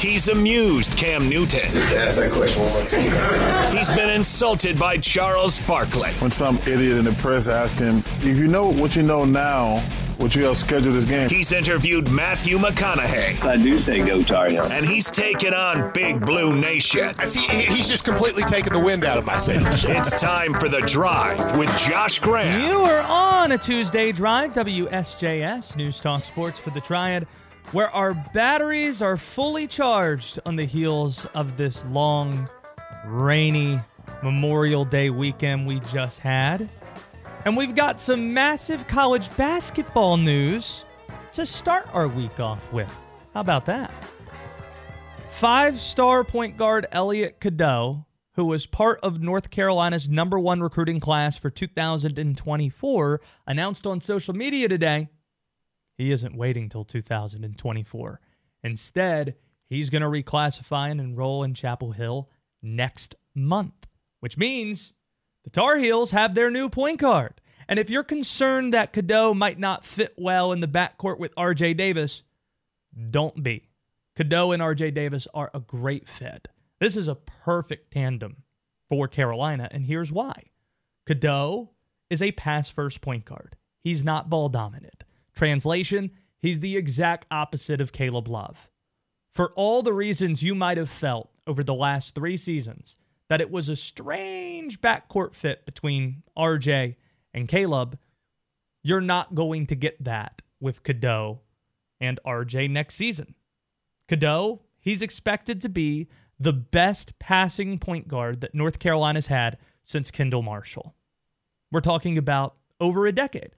[0.00, 1.70] He's amused Cam Newton.
[1.72, 3.76] Just ask that question one more time.
[3.76, 6.10] He's been insulted by Charles Barkley.
[6.12, 9.84] When some idiot in the press asked him, if you know what you know now,
[10.18, 11.28] would you have scheduled this game?
[11.28, 13.42] He's interviewed Matthew McConaughey.
[13.42, 14.70] I do say go Tar Heels.
[14.70, 17.14] And he's taken on Big Blue Nation.
[17.26, 19.84] See, he's just completely taken the wind out of my sails.
[19.84, 22.58] It's time for The Drive with Josh Graham.
[22.62, 27.26] You are on a Tuesday drive, WSJS, News Talk Sports for the Triad,
[27.72, 32.48] where our batteries are fully charged on the heels of this long,
[33.06, 33.80] rainy
[34.22, 36.68] Memorial Day weekend we just had.
[37.44, 40.84] And we've got some massive college basketball news
[41.32, 42.94] to start our week off with.
[43.32, 43.92] How about that?
[45.32, 48.04] Five star point guard Elliot Cadeau,
[48.34, 54.34] who was part of North Carolina's number one recruiting class for 2024, announced on social
[54.34, 55.08] media today
[56.00, 58.20] he isn't waiting till 2024.
[58.64, 59.34] Instead,
[59.68, 62.30] he's going to reclassify and enroll in Chapel Hill
[62.62, 63.86] next month,
[64.20, 64.94] which means
[65.44, 67.40] the Tar Heels have their new point guard.
[67.68, 71.76] And if you're concerned that Cadeau might not fit well in the backcourt with RJ
[71.76, 72.22] Davis,
[73.10, 73.68] don't be.
[74.16, 76.48] Cadeau and RJ Davis are a great fit.
[76.80, 78.42] This is a perfect tandem
[78.88, 80.44] for Carolina, and here's why.
[81.06, 81.70] Cadeau
[82.08, 83.56] is a pass first point guard.
[83.84, 85.04] He's not ball dominant.
[85.34, 88.68] Translation, he's the exact opposite of Caleb Love.
[89.34, 92.96] For all the reasons you might have felt over the last three seasons
[93.28, 96.96] that it was a strange backcourt fit between RJ
[97.32, 97.98] and Caleb,
[98.82, 101.40] you're not going to get that with Cadeau
[102.00, 103.34] and RJ next season.
[104.08, 106.08] Cadeau, he's expected to be
[106.38, 110.94] the best passing point guard that North Carolina's had since Kendall Marshall.
[111.70, 113.52] We're talking about over a decade.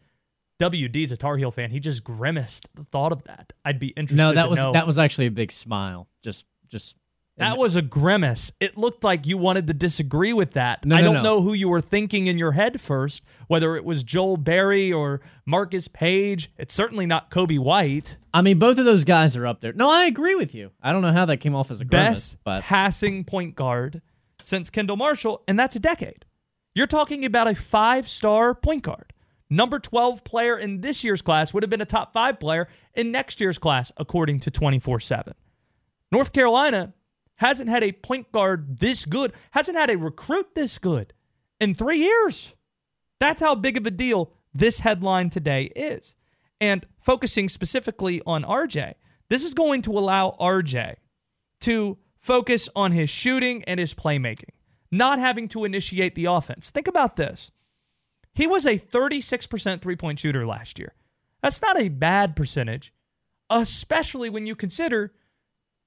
[0.61, 1.71] WD's a Tar Heel fan.
[1.71, 3.53] He just grimaced the thought of that.
[3.65, 4.17] I'd be interested.
[4.17, 4.73] No, that was know.
[4.73, 6.09] that was actually a big smile.
[6.23, 6.95] Just just
[7.37, 8.53] That was a grimace.
[8.61, 10.85] It looked like you wanted to disagree with that.
[10.85, 11.23] No, I don't no.
[11.23, 15.21] know who you were thinking in your head first, whether it was Joel Berry or
[15.47, 16.53] Marcus Paige.
[16.59, 18.17] It's certainly not Coby White.
[18.33, 19.73] I mean, both of those guys are up there.
[19.73, 20.71] No, I agree with you.
[20.83, 24.01] I don't know how that came off as a grimace, Best but passing point guard
[24.43, 26.25] since Kendall Marshall, and that's a decade.
[26.75, 29.13] You're talking about a five star point guard.
[29.53, 33.13] Number 12 player in this year's class would have been a top five player in
[33.13, 35.35] next year's class, according to 24 7.
[36.11, 36.95] North Carolina
[37.35, 41.13] hasn't had a point guard this good, hasn't had a recruit this good
[41.61, 42.55] in three years.
[43.21, 46.15] That's how big of a deal this headline today is.
[46.59, 48.95] And focusing specifically on RJ,
[49.29, 50.95] this is going to allow RJ
[51.61, 54.55] to focus on his shooting and his playmaking,
[54.91, 56.71] not having to initiate the offense.
[56.71, 57.51] Think about this.
[58.35, 60.95] He was a 36% three point shooter last year.
[61.43, 62.93] That's not a bad percentage,
[63.51, 65.13] especially when you consider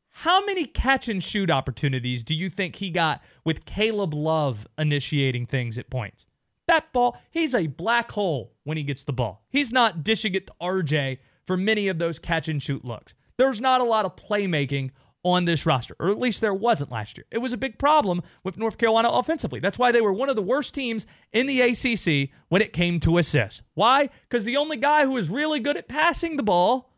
[0.10, 5.46] how many catch and shoot opportunities do you think he got with Caleb Love initiating
[5.46, 6.26] things at points?
[6.68, 9.44] That ball, he's a black hole when he gets the ball.
[9.50, 13.14] He's not dishing it to RJ for many of those catch and shoot looks.
[13.38, 14.92] There's not a lot of playmaking
[15.26, 17.26] on this roster, or at least there wasn't last year.
[17.32, 19.60] It was a big problem with North Carolina offensively.
[19.60, 23.00] That's why they were one of the worst teams in the ACC when it came
[23.02, 23.64] to assists.
[23.74, 24.10] Why?
[24.30, 26.92] Because the only guy who was really good at passing the ball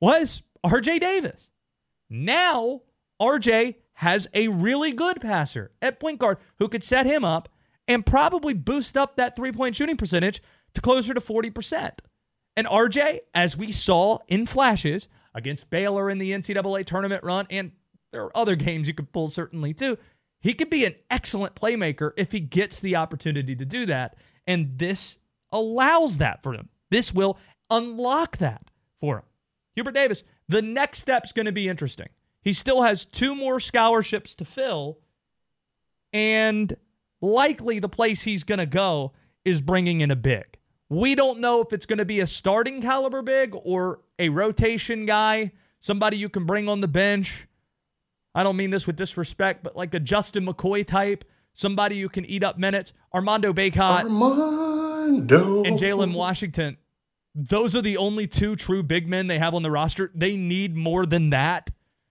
[0.00, 1.50] was RJ Davis.
[2.10, 2.82] Now,
[3.20, 7.48] RJ has a really good passer at point guard who could set him up
[7.88, 10.42] and probably boost up that three point shooting percentage
[10.74, 11.98] to closer to 40%.
[12.54, 17.72] And RJ, as we saw in flashes against Baylor in the NCAA tournament run, and
[18.10, 19.98] there are other games you could pull certainly too,
[20.40, 24.16] he could be an excellent playmaker if he gets the opportunity to do that.
[24.46, 25.16] And this
[25.52, 26.68] allows that for him.
[26.90, 27.38] This will
[27.70, 29.24] unlock that for him.
[29.74, 32.08] Hubert Davis, the next step's going to be interesting.
[32.42, 34.98] He still has two more scholarships to fill,
[36.12, 36.76] and
[37.20, 39.12] likely the place he's going to go
[39.44, 40.58] is bringing in a big.
[40.92, 45.06] We don't know if it's going to be a starting caliber big or a rotation
[45.06, 47.48] guy, somebody you can bring on the bench.
[48.34, 51.24] I don't mean this with disrespect, but like a Justin McCoy type,
[51.54, 52.92] somebody you can eat up minutes.
[53.14, 55.62] Armando Bacot Armando.
[55.64, 56.76] and Jalen Washington,
[57.34, 60.10] those are the only two true big men they have on the roster.
[60.14, 61.70] They need more than that.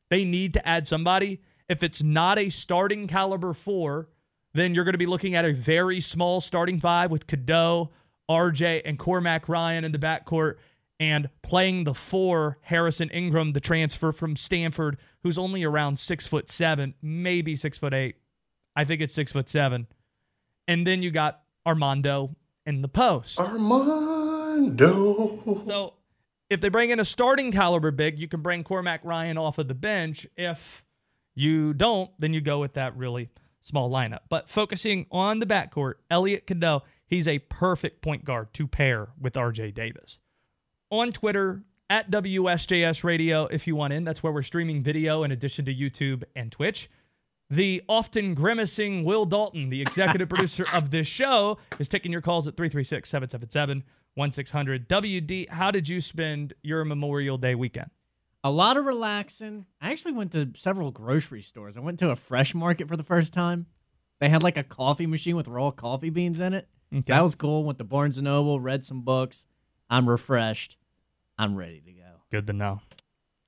[0.10, 1.42] They need to add somebody.
[1.70, 4.10] If it's not a starting caliber four,
[4.54, 7.92] then you're going to be looking at a very small starting five with Cadeau,
[8.30, 10.56] RJ, and Cormac Ryan in the backcourt,
[11.00, 16.50] and playing the four Harrison Ingram, the transfer from Stanford, who's only around six foot
[16.50, 18.18] seven, maybe six foot eight.
[18.76, 19.88] I think it's six foot seven.
[20.68, 22.36] And then you got Armando
[22.66, 23.40] in the post.
[23.40, 24.84] Armando.
[25.66, 25.94] So
[26.50, 29.68] if they bring in a starting caliber big, you can bring Cormac Ryan off of
[29.68, 30.28] the bench.
[30.36, 30.86] If
[31.34, 33.30] you don't, then you go with that really
[33.64, 34.20] small lineup.
[34.30, 39.34] But focusing on the backcourt, Elliot Cadeau, he's a perfect point guard to pair with
[39.34, 40.18] RJ Davis.
[40.90, 41.62] On Twitter,
[41.92, 45.76] at WSJS Radio, if you want in, that's where we're streaming video in addition to
[45.76, 46.90] YouTube and Twitch.
[47.50, 52.48] The often grimacing Will Dalton, the executive producer of this show, is taking your calls
[52.48, 53.84] at 336 777
[54.16, 54.88] 1600.
[54.88, 57.90] WD, how did you spend your Memorial Day weekend?
[58.46, 59.66] A lot of relaxing.
[59.82, 61.76] I actually went to several grocery stores.
[61.76, 63.66] I went to a fresh market for the first time.
[64.22, 66.70] They had like a coffee machine with raw coffee beans in it.
[66.94, 67.04] Okay.
[67.08, 67.64] That was cool.
[67.64, 69.46] Went to Barnes and Noble, read some books.
[69.90, 70.78] I'm refreshed.
[71.38, 72.02] I'm ready to go.
[72.32, 72.82] Good to know.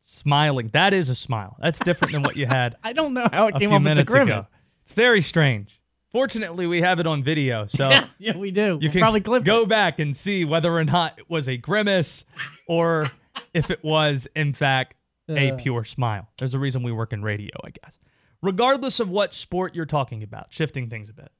[0.01, 0.69] Smiling.
[0.73, 1.55] That is a smile.
[1.61, 3.89] That's different than what you had I don't know how it came up with the
[3.89, 4.33] minutes grimace.
[4.33, 4.47] ago.
[4.83, 5.79] It's very strange.
[6.11, 8.61] Fortunately, we have it on video, so Yeah, yeah, we do.
[8.61, 9.69] you We'll can probably clip go it.
[9.69, 12.23] back and see whether or not it was a grimace
[12.67, 13.09] or
[13.53, 14.95] if it was, in fact,
[15.29, 15.55] a Uh.
[15.57, 16.29] pure smile.
[16.37, 17.93] There's a reason we work in radio, I guess.
[18.41, 21.31] Regardless of what sport you're talking about, shifting things a bit,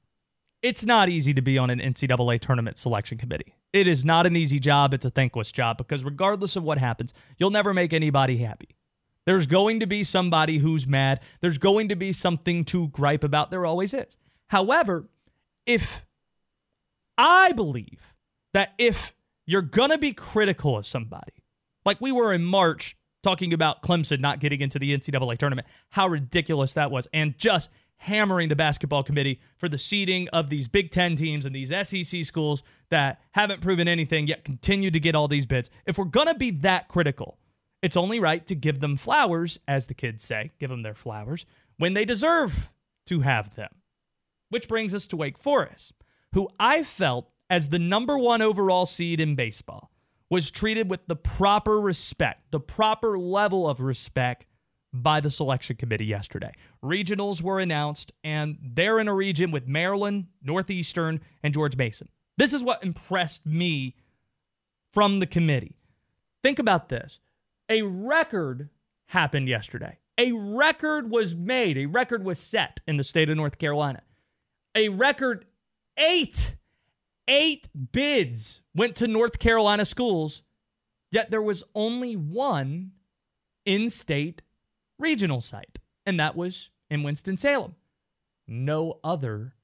[0.64, 3.54] it's not easy to be on an NCAA tournament selection committee.
[3.74, 4.94] It is not an easy job.
[4.94, 8.74] It's a thankless job because regardless of what happens, you'll never make anybody happy.
[9.26, 11.20] There's going to be somebody who's mad.
[11.42, 13.50] There's going to be something to gripe about.
[13.50, 14.16] There always is.
[14.46, 15.06] However,
[15.66, 16.02] if
[17.18, 18.14] I believe
[18.54, 19.14] that if
[19.46, 21.44] you're going to be critical of somebody,
[21.84, 26.08] like we were in March talking about Clemson not getting into the NCAA tournament, how
[26.08, 27.68] ridiculous that was, and just
[27.98, 32.24] hammering the basketball committee for the seeding of these Big Ten teams and these SEC
[32.24, 35.70] schools that haven't proven anything yet continue to get all these bids.
[35.86, 37.38] If we're going to be that critical,
[37.82, 41.46] it's only right to give them flowers, as the kids say, give them their flowers,
[41.78, 42.70] when they deserve
[43.06, 43.70] to have them.
[44.50, 45.92] Which brings us to Wake Forest,
[46.32, 49.90] who I felt, as the number one overall seed in baseball,
[50.30, 54.46] was treated with the proper respect, the proper level of respect
[54.94, 56.52] by the selection committee yesterday.
[56.82, 62.08] Regionals were announced, and they're in a region with Maryland, Northeastern, and George Mason.
[62.38, 63.96] This is what impressed me
[64.92, 65.76] from the committee.
[66.42, 67.18] Think about this
[67.68, 68.68] a record
[69.06, 69.98] happened yesterday.
[70.16, 74.02] A record was made, a record was set in the state of North Carolina.
[74.76, 75.44] A record
[75.98, 76.54] eight,
[77.26, 80.42] eight bids went to North Carolina schools,
[81.10, 82.92] yet there was only one
[83.64, 84.42] in state
[84.98, 87.74] regional site, and that was in Winston-Salem.
[88.46, 89.54] No other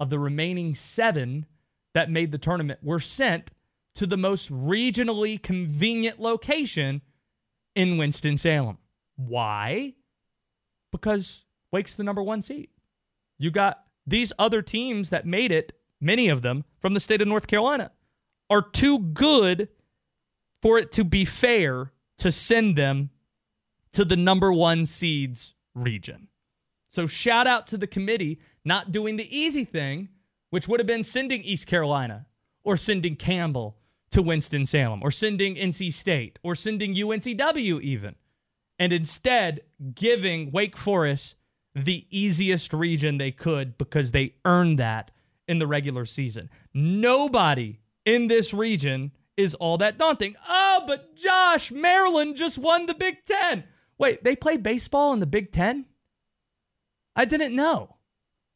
[0.00, 1.46] of the remaining seven
[1.94, 3.50] that made the tournament were sent
[3.96, 7.02] to the most regionally convenient location
[7.74, 8.78] in Winston-Salem.
[9.16, 9.94] Why?
[10.92, 12.68] Because Wake's the number one seed.
[13.38, 17.28] You got these other teams that made it, many of them from the state of
[17.28, 17.90] North Carolina,
[18.48, 19.68] are too good
[20.62, 23.10] for it to be fair to send them
[23.92, 26.28] to the number one seeds region.
[26.88, 30.08] So shout out to the committee not doing the easy thing,
[30.50, 32.26] which would have been sending East Carolina
[32.64, 33.76] or sending Campbell
[34.10, 38.14] to Winston-Salem or sending NC State or sending UNCW even.
[38.78, 39.60] And instead
[39.94, 41.36] giving Wake Forest
[41.74, 45.10] the easiest region they could because they earned that
[45.46, 46.50] in the regular season.
[46.74, 50.36] Nobody in this region is all that daunting.
[50.48, 53.64] Oh, but Josh, Maryland just won the Big Ten.
[53.98, 55.86] Wait, they play baseball in the Big Ten?
[57.16, 57.96] I didn't know.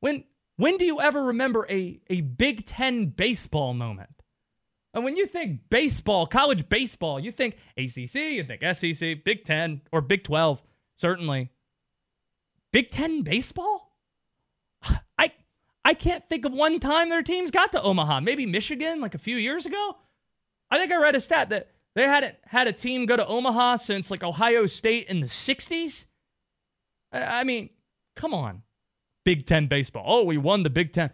[0.00, 0.24] When
[0.56, 4.10] when do you ever remember a, a Big Ten baseball moment?
[4.94, 9.80] And when you think baseball, college baseball, you think ACC, you think SEC, Big Ten,
[9.90, 10.62] or Big 12,
[10.96, 11.50] certainly.
[12.72, 13.96] Big Ten baseball?
[15.18, 15.32] I
[15.84, 18.20] I can't think of one time their teams got to Omaha.
[18.20, 19.96] Maybe Michigan, like a few years ago.
[20.70, 23.76] I think I read a stat that they hadn't had a team go to Omaha
[23.76, 26.04] since like Ohio State in the 60s.
[27.12, 27.70] I mean,
[28.16, 28.62] come on.
[29.24, 30.04] Big Ten baseball.
[30.06, 31.10] Oh, we won the Big Ten.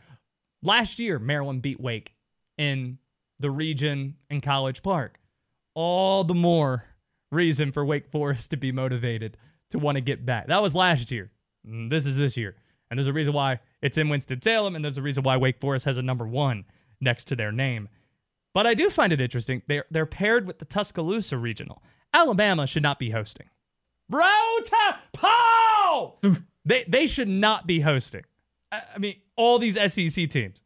[0.62, 2.14] Last year, Maryland beat Wake
[2.56, 2.98] in
[3.38, 5.20] the region in College Park.
[5.74, 6.84] All the more
[7.30, 9.36] reason for Wake Forest to be motivated
[9.70, 10.46] to want to get back.
[10.46, 11.30] That was last year.
[11.68, 12.56] Mm, This is this year.
[12.90, 15.84] And there's a reason why it's in Winston-Salem, and there's a reason why Wake Forest
[15.84, 16.64] has a number one
[17.00, 17.88] next to their name.
[18.58, 19.62] But I do find it interesting.
[19.68, 21.80] They're, they're paired with the Tuscaloosa Regional.
[22.12, 23.46] Alabama should not be hosting.
[24.10, 26.20] Rota Paul!
[26.64, 28.24] they, they should not be hosting.
[28.72, 30.64] I, I mean, all these SEC teams.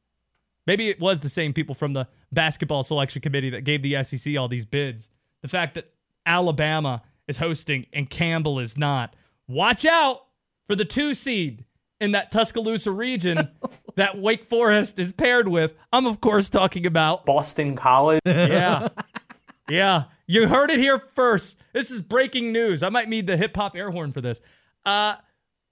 [0.66, 4.38] Maybe it was the same people from the basketball selection committee that gave the SEC
[4.38, 5.10] all these bids.
[5.42, 5.92] The fact that
[6.24, 9.14] Alabama is hosting and Campbell is not.
[9.48, 10.28] Watch out
[10.66, 11.66] for the two seed
[12.02, 13.48] in that Tuscaloosa region
[13.96, 15.74] that Wake Forest is paired with.
[15.92, 18.20] I'm, of course, talking about Boston College.
[18.26, 18.88] Yeah.
[19.68, 21.56] yeah, you heard it here first.
[21.72, 22.82] This is breaking news.
[22.82, 24.40] I might need the hip hop air horn for this.
[24.84, 25.14] Uh,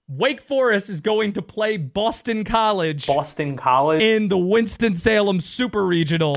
[0.07, 4.01] Wake Forest is going to play Boston College Boston College.
[4.01, 6.35] in the Winston-Salem Super Regional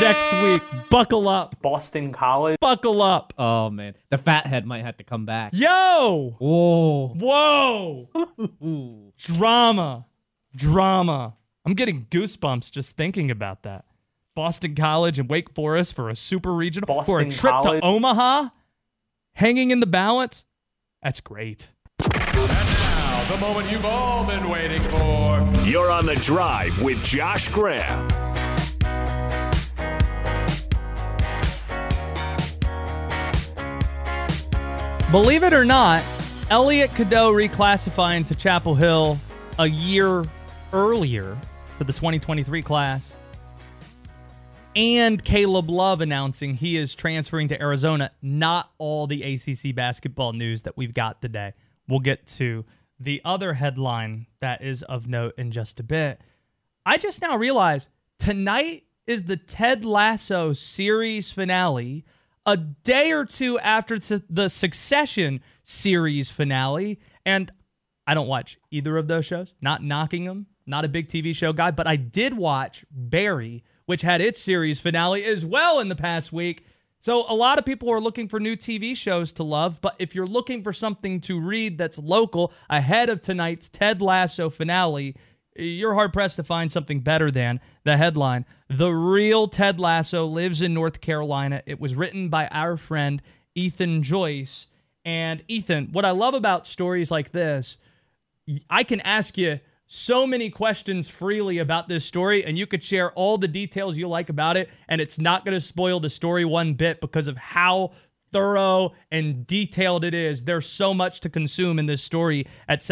[0.00, 0.62] next week.
[0.90, 1.60] Buckle up.
[1.62, 2.58] Boston College.
[2.60, 3.32] Buckle up.
[3.38, 5.52] Oh man, the fathead might have to come back.
[5.54, 6.36] Yo!
[6.38, 7.14] Whoa.
[7.18, 9.12] Whoa!
[9.18, 10.06] Drama.
[10.54, 11.34] Drama.
[11.64, 13.84] I'm getting goosebumps just thinking about that.
[14.34, 17.80] Boston College and Wake Forest for a super regional for a trip College.
[17.80, 18.48] to Omaha,
[19.34, 20.44] hanging in the balance.
[21.02, 21.68] That's great.
[22.00, 25.50] And now, the moment you've all been waiting for.
[25.64, 28.25] You're on the drive with Josh Graham.
[35.12, 36.02] Believe it or not,
[36.50, 39.20] Elliot Cadeau reclassifying to Chapel Hill
[39.56, 40.24] a year
[40.72, 41.38] earlier
[41.78, 43.12] for the 2023 class.
[44.74, 48.10] And Caleb Love announcing he is transferring to Arizona.
[48.20, 51.52] Not all the ACC basketball news that we've got today.
[51.86, 52.64] We'll get to
[52.98, 56.20] the other headline that is of note in just a bit.
[56.84, 62.04] I just now realize tonight is the Ted Lasso series finale,
[62.46, 67.00] a day or two after the Succession series finale.
[67.26, 67.52] And
[68.06, 71.52] I don't watch either of those shows, not knocking them, not a big TV show
[71.52, 75.96] guy, but I did watch Barry, which had its series finale as well in the
[75.96, 76.64] past week.
[77.00, 80.14] So a lot of people are looking for new TV shows to love, but if
[80.14, 85.14] you're looking for something to read that's local ahead of tonight's Ted Lasso finale,
[85.58, 90.62] you're hard pressed to find something better than the headline The Real Ted Lasso Lives
[90.62, 91.62] in North Carolina.
[91.66, 93.22] It was written by our friend
[93.54, 94.66] Ethan Joyce.
[95.04, 97.78] And Ethan, what I love about stories like this,
[98.68, 103.12] I can ask you so many questions freely about this story, and you could share
[103.12, 106.44] all the details you like about it, and it's not going to spoil the story
[106.44, 107.92] one bit because of how
[108.32, 110.42] thorough and detailed it is.
[110.42, 112.82] There's so much to consume in this story at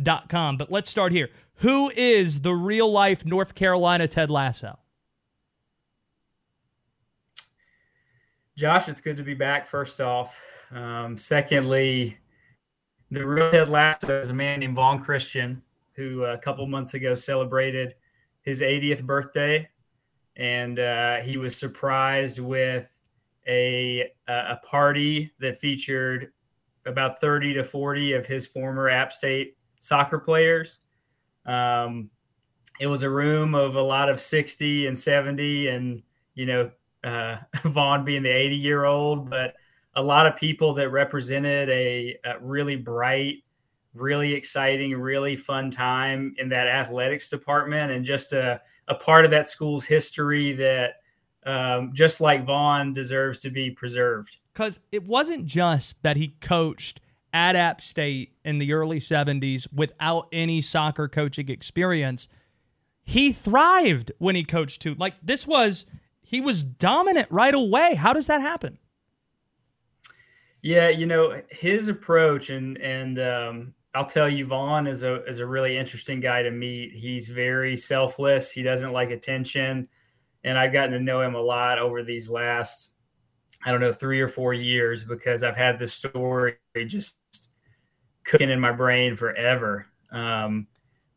[0.00, 0.56] salvationsouth.com.
[0.56, 1.30] But let's start here.
[1.56, 4.78] Who is the real life North Carolina Ted Lasso?
[8.56, 9.68] Josh, it's good to be back.
[9.68, 10.36] First off,
[10.70, 12.16] um, secondly,
[13.10, 15.60] the real Ted Lasso is a man named Vaughn Christian
[15.94, 17.94] who uh, a couple months ago celebrated
[18.42, 19.68] his 80th birthday,
[20.36, 22.86] and uh, he was surprised with
[23.46, 26.32] a a party that featured
[26.86, 30.78] about 30 to 40 of his former App State soccer players.
[31.46, 32.10] Um,
[32.80, 36.02] it was a room of a lot of 60 and 70, and
[36.34, 36.70] you know
[37.04, 39.54] uh, Vaughn being the 80 year old, but
[39.96, 43.44] a lot of people that represented a, a, really bright,
[43.94, 49.30] really exciting, really fun time in that athletics department and just a, a part of
[49.30, 50.94] that school's history that,
[51.46, 54.38] um, just like Vaughn, deserves to be preserved.
[54.52, 57.00] Because it wasn't just that he coached
[57.34, 62.28] at App State in the early 70s without any soccer coaching experience.
[63.02, 64.94] He thrived when he coached too.
[64.94, 65.84] Like this was
[66.22, 67.96] he was dominant right away.
[67.96, 68.78] How does that happen?
[70.62, 75.40] Yeah, you know his approach, and and um, I'll tell you, Vaughn is a is
[75.40, 76.92] a really interesting guy to meet.
[76.92, 78.50] He's very selfless.
[78.50, 79.86] He doesn't like attention,
[80.42, 82.92] and I've gotten to know him a lot over these last,
[83.64, 86.56] I don't know, three or four years because I've had this story
[86.86, 87.16] just
[88.24, 89.86] cooking in my brain forever.
[90.10, 90.66] Um,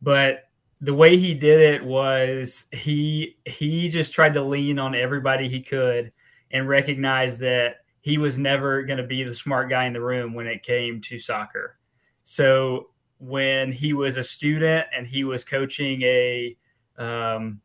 [0.00, 0.44] but
[0.80, 5.60] the way he did it was he he just tried to lean on everybody he
[5.60, 6.12] could
[6.52, 10.32] and recognize that he was never going to be the smart guy in the room
[10.34, 11.78] when it came to soccer.
[12.22, 16.56] So when he was a student and he was coaching a
[16.96, 17.60] um,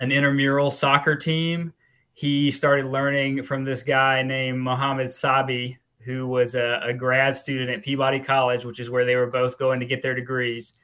[0.00, 1.72] an intramural soccer team,
[2.20, 7.70] he started learning from this guy named Mohammed Sabi, who was a, a grad student
[7.70, 10.74] at Peabody College, which is where they were both going to get their degrees.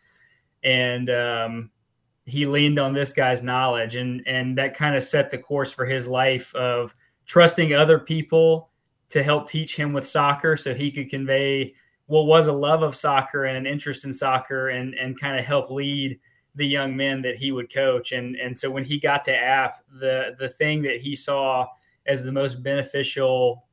[0.64, 1.70] And um,
[2.24, 5.84] he leaned on this guy's knowledge and and that kind of set the course for
[5.84, 6.94] his life of
[7.26, 8.70] trusting other people
[9.10, 11.74] to help teach him with soccer so he could convey
[12.06, 15.44] what was a love of soccer and an interest in soccer and and kind of
[15.44, 16.18] help lead
[16.56, 19.82] the young men that he would coach and and so when he got to app
[20.00, 21.66] the the thing that he saw
[22.06, 23.64] as the most beneficial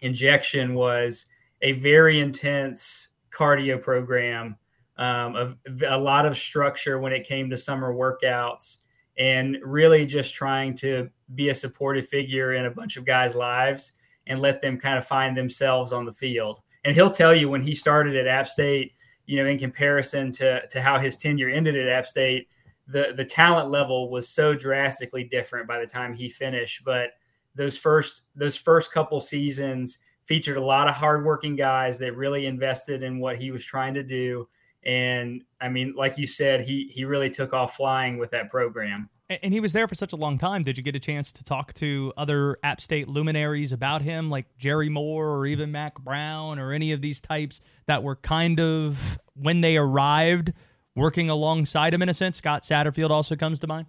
[0.00, 1.26] injection was
[1.62, 4.56] a very intense cardio program
[4.98, 5.56] um, a,
[5.88, 8.78] a lot of structure when it came to summer workouts
[9.18, 13.92] and really just trying to be a supportive figure in a bunch of guys' lives
[14.26, 16.60] and let them kind of find themselves on the field.
[16.84, 18.92] And he'll tell you when he started at App State,
[19.26, 22.48] you know, in comparison to to how his tenure ended at App State,
[22.88, 26.84] the the talent level was so drastically different by the time he finished.
[26.84, 27.10] But
[27.54, 33.02] those first those first couple seasons featured a lot of hardworking guys that really invested
[33.02, 34.48] in what he was trying to do.
[34.84, 39.08] And I mean, like you said, he he really took off flying with that program.
[39.30, 40.62] And he was there for such a long time.
[40.62, 44.46] Did you get a chance to talk to other App State luminaries about him, like
[44.58, 49.18] Jerry Moore or even Mack Brown or any of these types that were kind of
[49.34, 50.52] when they arrived
[50.94, 52.38] working alongside him in a sense?
[52.38, 53.86] Scott Satterfield also comes to mind.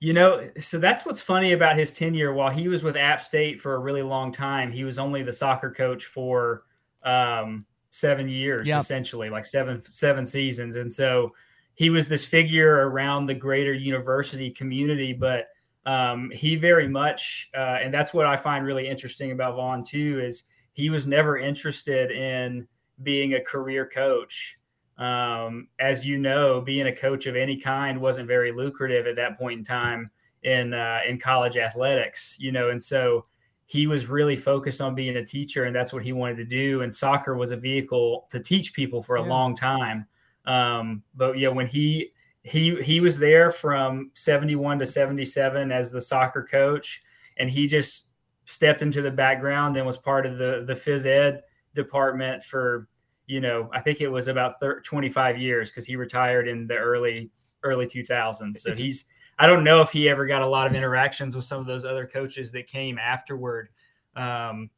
[0.00, 2.34] You know, so that's what's funny about his tenure.
[2.34, 5.32] While he was with App State for a really long time, he was only the
[5.32, 6.64] soccer coach for
[7.02, 8.80] um, seven years, yep.
[8.80, 10.76] essentially, like seven seven seasons.
[10.76, 11.32] And so
[11.76, 15.46] he was this figure around the greater university community, but
[15.84, 20.20] um, he very much, uh, and that's what I find really interesting about Vaughn too,
[20.20, 20.42] is
[20.72, 22.66] he was never interested in
[23.02, 24.56] being a career coach.
[24.98, 29.38] Um, as you know, being a coach of any kind wasn't very lucrative at that
[29.38, 30.10] point in time
[30.42, 33.26] in uh, in college athletics, you know, and so
[33.66, 36.80] he was really focused on being a teacher, and that's what he wanted to do.
[36.80, 39.28] And soccer was a vehicle to teach people for a yeah.
[39.28, 40.06] long time.
[40.46, 42.12] Um, but yeah, when he
[42.42, 47.02] he he was there from 71 to 77 as the soccer coach,
[47.36, 48.06] and he just
[48.44, 51.42] stepped into the background and was part of the the phys ed
[51.74, 52.88] department for
[53.26, 56.76] you know, I think it was about 30, 25 years because he retired in the
[56.76, 57.30] early
[57.64, 58.58] early 2000s.
[58.58, 59.06] So he's
[59.38, 61.84] I don't know if he ever got a lot of interactions with some of those
[61.84, 63.68] other coaches that came afterward.
[64.14, 64.70] Um,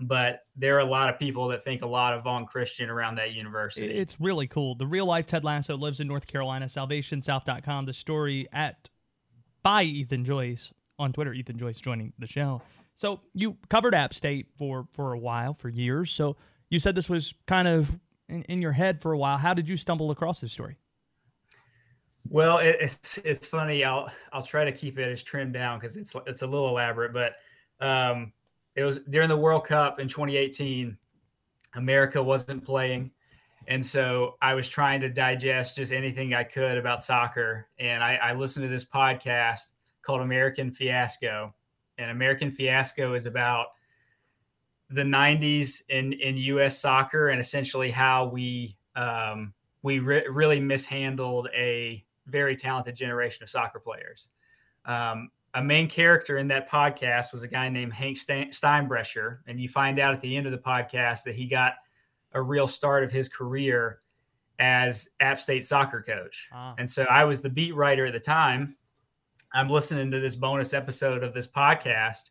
[0.00, 3.16] but there are a lot of people that think a lot of Vaughn Christian around
[3.16, 3.86] that university.
[3.86, 4.74] It's really cool.
[4.74, 7.86] The real life Ted Lasso lives in North Carolina, salvationsouth.com.
[7.86, 8.88] The story at
[9.62, 12.62] by Ethan Joyce on Twitter, Ethan Joyce joining the show.
[12.96, 16.10] So you covered App State for for a while, for years.
[16.10, 16.36] So
[16.70, 17.92] you said this was kind of
[18.28, 19.38] in, in your head for a while.
[19.38, 20.76] How did you stumble across this story?
[22.28, 23.84] Well, it, it's it's funny.
[23.84, 27.12] I'll I'll try to keep it as trimmed down because it's it's a little elaborate.
[27.12, 27.34] But
[27.84, 28.32] um,
[28.76, 30.96] it was during the World Cup in 2018.
[31.74, 33.10] America wasn't playing,
[33.68, 37.68] and so I was trying to digest just anything I could about soccer.
[37.78, 39.70] And I, I listened to this podcast
[40.02, 41.54] called American Fiasco,
[41.98, 43.66] and American Fiasco is about
[44.90, 51.48] the 90s in in US soccer and essentially how we um, we re- really mishandled
[51.54, 54.28] a very talented generation of soccer players.
[54.84, 59.68] Um, a main character in that podcast was a guy named Hank Steinbrecher, and you
[59.68, 61.74] find out at the end of the podcast that he got
[62.32, 64.00] a real start of his career
[64.58, 66.48] as App State soccer coach.
[66.52, 66.74] Ah.
[66.78, 68.76] And so I was the beat writer at the time.
[69.54, 72.30] I'm listening to this bonus episode of this podcast,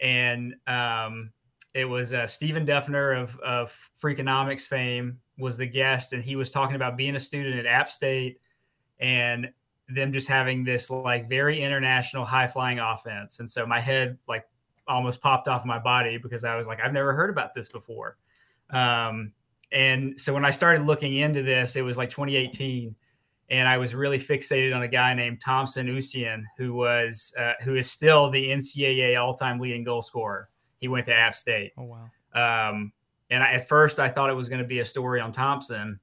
[0.00, 1.32] and um,
[1.74, 6.50] it was uh, Stephen Dubner of, of Freakonomics fame was the guest, and he was
[6.50, 8.40] talking about being a student at App State
[9.00, 9.48] and
[9.88, 13.40] them just having this like very international high flying offense.
[13.40, 14.44] And so my head like
[14.88, 18.16] almost popped off my body because I was like, I've never heard about this before.
[18.70, 19.32] Um,
[19.72, 22.94] and so when I started looking into this, it was like 2018,
[23.50, 27.74] and I was really fixated on a guy named Thompson Usiyan, who was uh, who
[27.74, 30.48] is still the NCAA all time leading goal scorer
[30.84, 31.72] he went to App State.
[31.78, 32.68] Oh wow!
[32.68, 32.92] Um,
[33.30, 35.98] and I, at first, I thought it was going to be a story on Thompson,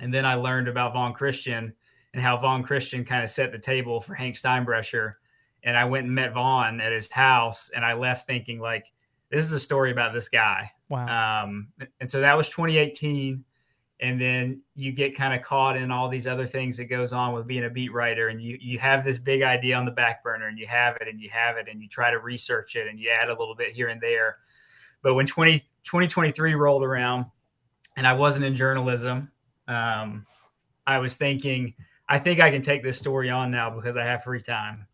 [0.00, 1.74] and then I learned about Vaughn Christian
[2.14, 5.14] and how Vaughn Christian kind of set the table for Hank Steinbrecher.
[5.64, 8.86] And I went and met Vaughn at his house, and I left thinking like,
[9.30, 10.70] this is a story about this guy.
[10.88, 11.42] Wow.
[11.44, 11.68] Um,
[12.00, 13.44] and so that was 2018
[14.00, 17.34] and then you get kind of caught in all these other things that goes on
[17.34, 20.22] with being a beat writer and you you have this big idea on the back
[20.22, 22.86] burner and you have it and you have it and you try to research it
[22.88, 24.36] and you add a little bit here and there
[25.02, 27.26] but when 20, 2023 rolled around
[27.96, 29.30] and i wasn't in journalism
[29.66, 30.24] um,
[30.86, 31.74] i was thinking
[32.08, 34.86] i think i can take this story on now because i have free time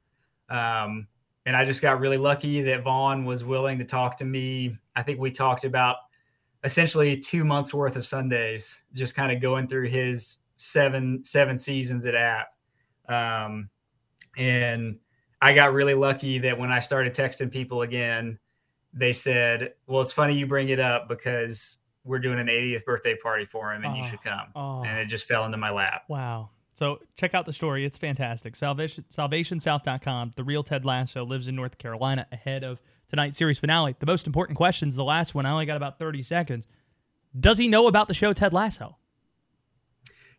[0.51, 1.07] um,
[1.47, 5.03] and i just got really lucky that vaughn was willing to talk to me i
[5.03, 5.97] think we talked about
[6.65, 12.07] essentially two months worth of Sundays, just kind of going through his seven seven seasons
[12.07, 12.49] at App.
[13.09, 13.69] Um,
[14.37, 14.99] and
[15.41, 18.39] I got really lucky that when I started texting people again,
[18.93, 23.17] they said, "Well, it's funny you bring it up because we're doing an 80th birthday
[23.17, 24.83] party for him, and oh, you should come." Oh.
[24.83, 26.05] And it just fell into my lap.
[26.09, 26.51] Wow.
[26.75, 28.57] So check out the story; it's fantastic.
[28.57, 30.33] Salvation SalvationSouth.com.
[30.37, 33.95] The real Ted Lasso lives in North Carolina ahead of tonight's series finale.
[33.99, 36.67] The most important question is the last one, I only got about 30 seconds.
[37.39, 38.97] Does he know about the show Ted Lasso?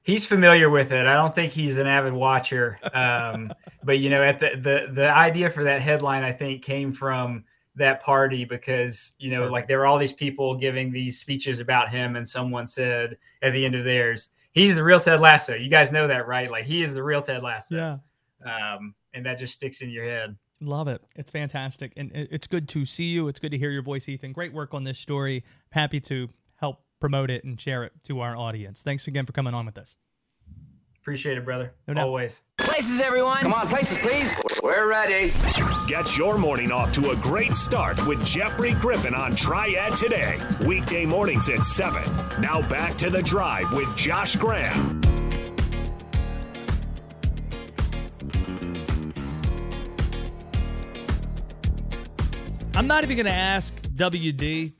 [0.03, 1.05] He's familiar with it.
[1.05, 2.79] I don't think he's an avid watcher.
[2.93, 3.51] Um,
[3.83, 7.43] but you know, at the, the the idea for that headline, I think, came from
[7.75, 11.89] that party because you know, like there were all these people giving these speeches about
[11.89, 15.53] him, and someone said at the end of theirs, he's the real Ted Lasso.
[15.53, 16.49] You guys know that, right?
[16.49, 17.75] Like he is the real Ted Lasso.
[17.75, 17.97] Yeah.
[18.43, 20.35] Um, and that just sticks in your head.
[20.61, 21.01] Love it.
[21.15, 21.91] It's fantastic.
[21.97, 23.27] And it's good to see you.
[23.27, 24.31] It's good to hear your voice, Ethan.
[24.31, 25.43] Great work on this story.
[25.69, 28.81] Happy to help promote it and share it to our audience.
[28.81, 29.95] Thanks again for coming on with us.
[31.05, 31.71] Appreciate it, brother.
[31.87, 32.07] No doubt.
[32.07, 32.41] Always.
[32.57, 33.37] Places, everyone.
[33.37, 34.41] Come on, places, please.
[34.63, 35.31] We're ready.
[35.85, 40.39] Get your morning off to a great start with Jeffrey Griffin on Triad today.
[40.65, 42.01] Weekday mornings at 7.
[42.41, 44.99] Now back to the drive with Josh Graham.
[52.75, 54.73] I'm not even going to ask WD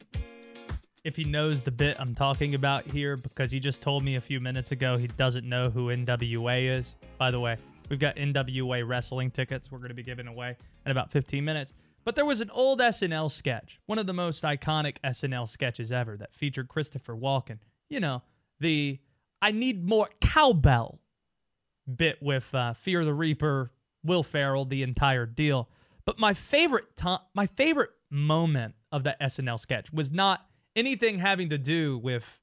[1.06, 4.22] if he knows the bit I'm talking about here because he just told me a
[4.22, 6.96] few minutes ago he doesn't know who NWA is.
[7.20, 7.58] By the way,
[7.90, 11.74] we've got NWA wrestling tickets we're going to be giving away in about 15 minutes.
[12.06, 16.18] But there was an old SNL sketch, one of the most iconic SNL sketches ever,
[16.18, 17.60] that featured Christopher Walken.
[17.88, 18.24] You know,
[18.60, 19.00] the
[19.44, 21.00] I need more cowbell
[21.96, 23.72] bit with uh, Fear the Reaper,
[24.04, 25.70] Will Ferrell, the entire deal.
[26.04, 31.50] But my favorite time, my favorite moment of that SNL sketch was not anything having
[31.50, 32.40] to do with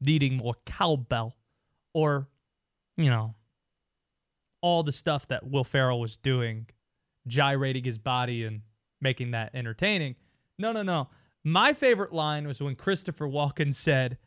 [0.00, 1.36] needing more cowbell
[1.94, 2.28] or,
[2.96, 3.34] you know,
[4.62, 6.66] all the stuff that Will Ferrell was doing,
[7.26, 8.62] gyrating his body and
[9.00, 10.16] making that entertaining.
[10.58, 11.08] No, no, no.
[11.44, 14.18] My favorite line was when Christopher Walken said,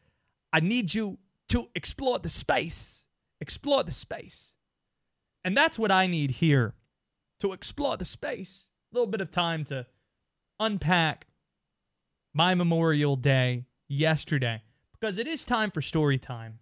[0.51, 3.05] I need you to explore the space.
[3.39, 4.53] Explore the space.
[5.43, 6.73] And that's what I need here
[7.41, 8.65] to explore the space.
[8.91, 9.85] A little bit of time to
[10.59, 11.27] unpack
[12.33, 14.61] my Memorial Day yesterday
[14.99, 16.59] because it is time for story time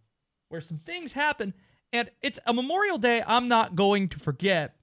[0.50, 1.54] where some things happen.
[1.94, 4.76] And it's a Memorial Day I'm not going to forget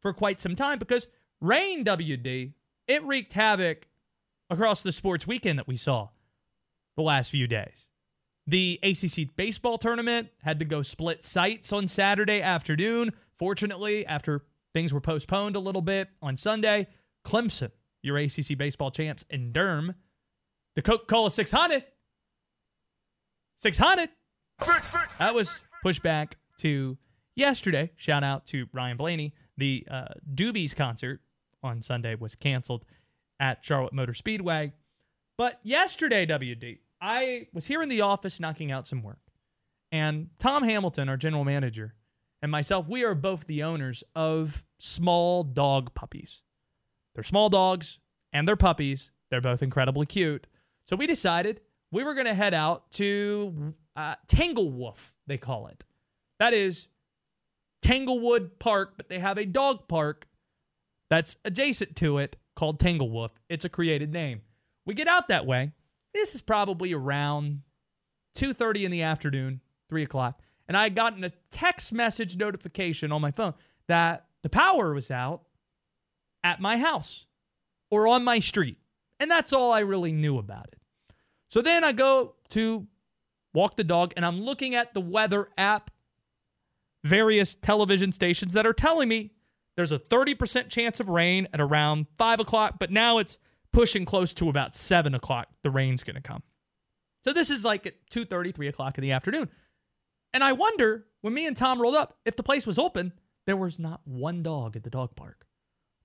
[0.00, 1.06] for quite some time because
[1.40, 2.52] rain, WD,
[2.86, 3.86] it wreaked havoc
[4.50, 6.08] across the sports weekend that we saw
[6.96, 7.88] the last few days.
[8.46, 13.12] The ACC baseball tournament had to go split sites on Saturday afternoon.
[13.38, 16.86] Fortunately, after things were postponed a little bit on Sunday,
[17.26, 17.70] Clemson,
[18.02, 19.94] your ACC baseball champs, in Durham,
[20.76, 21.84] the Coca Cola 600,
[23.58, 24.08] 600,
[25.18, 26.96] that was pushed back to
[27.36, 27.90] yesterday.
[27.96, 29.34] Shout out to Ryan Blaney.
[29.56, 31.20] The uh, Doobies concert
[31.62, 32.84] on Sunday was canceled
[33.40, 34.72] at Charlotte Motor Speedway.
[35.36, 39.18] But yesterday, WD, I was here in the office knocking out some work.
[39.90, 41.94] And Tom Hamilton, our general manager,
[42.42, 46.40] and myself, we are both the owners of small dog puppies.
[47.14, 47.98] They're small dogs
[48.32, 49.10] and they're puppies.
[49.30, 50.46] They're both incredibly cute.
[50.86, 55.84] So we decided we were going to head out to uh, Tanglewolf, they call it.
[56.38, 56.88] That is
[57.82, 60.26] Tanglewood Park, but they have a dog park
[61.10, 63.30] that's adjacent to it called Tanglewolf.
[63.48, 64.42] It's a created name.
[64.86, 65.72] We get out that way.
[66.12, 67.62] This is probably around
[68.36, 70.40] 2.30 in the afternoon, 3 o'clock.
[70.66, 73.54] And I had gotten a text message notification on my phone
[73.88, 75.42] that the power was out
[76.42, 77.26] at my house
[77.90, 78.78] or on my street.
[79.24, 80.78] And that's all I really knew about it.
[81.50, 82.86] So then I go to
[83.54, 85.90] walk the dog and I'm looking at the weather app,
[87.04, 89.30] various television stations that are telling me
[89.78, 93.38] there's a 30% chance of rain at around 5 o'clock, but now it's
[93.72, 95.48] pushing close to about 7 o'clock.
[95.62, 96.42] The rain's going to come.
[97.24, 99.48] So this is like at 2.30, 3 o'clock in the afternoon.
[100.34, 103.14] And I wonder, when me and Tom rolled up, if the place was open,
[103.46, 105.46] there was not one dog at the dog park.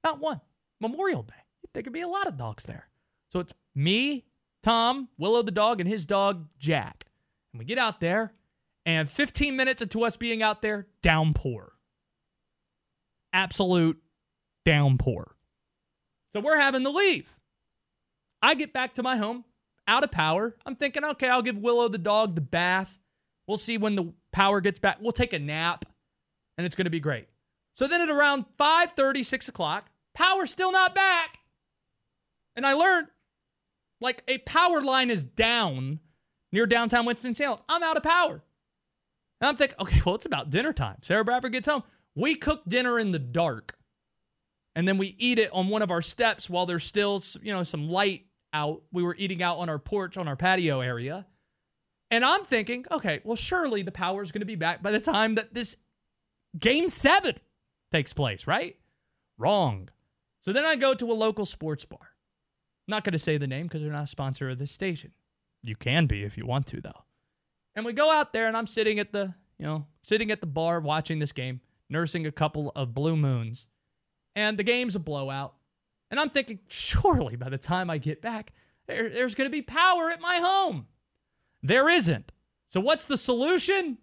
[0.05, 0.39] Not one.
[0.79, 1.33] Memorial Day.
[1.73, 2.88] There could be a lot of dogs there.
[3.31, 4.25] So it's me,
[4.63, 7.05] Tom, Willow the dog, and his dog, Jack.
[7.53, 8.33] And we get out there,
[8.85, 11.73] and 15 minutes into us being out there, downpour.
[13.33, 14.01] Absolute
[14.65, 15.35] downpour.
[16.33, 17.33] So we're having to leave.
[18.41, 19.45] I get back to my home,
[19.87, 20.55] out of power.
[20.65, 22.97] I'm thinking, okay, I'll give Willow the dog the bath.
[23.47, 24.97] We'll see when the power gets back.
[25.01, 25.85] We'll take a nap,
[26.57, 27.27] and it's going to be great.
[27.75, 31.39] So then at around 5:30, 6 o'clock, power's still not back.
[32.55, 33.07] And I learned
[34.01, 35.99] like a power line is down
[36.51, 37.59] near downtown Winston-Salem.
[37.67, 38.43] I'm out of power.
[39.41, 40.97] And I'm thinking, okay, well, it's about dinner time.
[41.01, 41.83] Sarah Bradford gets home.
[42.15, 43.77] We cook dinner in the dark.
[44.75, 47.63] And then we eat it on one of our steps while there's still, you know,
[47.63, 48.81] some light out.
[48.91, 51.25] We were eating out on our porch on our patio area.
[52.11, 54.99] And I'm thinking, okay, well, surely the power is going to be back by the
[54.99, 55.75] time that this
[56.57, 57.35] game seven
[57.91, 58.77] takes place, right?
[59.37, 59.89] Wrong.
[60.41, 62.08] So then I go to a local sports bar.
[62.89, 65.11] Not going to say the name because they're not a sponsor of this station.
[65.63, 67.03] You can be if you want to, though.
[67.75, 70.47] And we go out there, and I'm sitting at the, you know, sitting at the
[70.47, 73.67] bar watching this game, nursing a couple of blue moons.
[74.35, 75.53] And the game's a blowout.
[76.09, 78.53] And I'm thinking, surely by the time I get back,
[78.87, 80.87] there, there's going to be power at my home.
[81.61, 82.31] There isn't.
[82.69, 83.99] So what's the solution?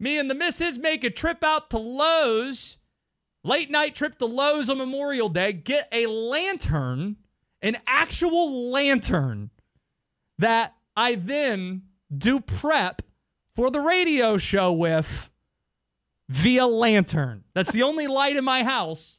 [0.00, 2.78] Me and the missus make a trip out to Lowe's,
[3.42, 7.16] late night trip to Lowe's on Memorial Day, get a lantern,
[7.64, 9.50] an actual lantern
[10.38, 11.82] that I then
[12.16, 13.02] do prep
[13.56, 15.30] for the radio show with
[16.28, 17.44] via lantern.
[17.54, 19.18] That's the only light in my house.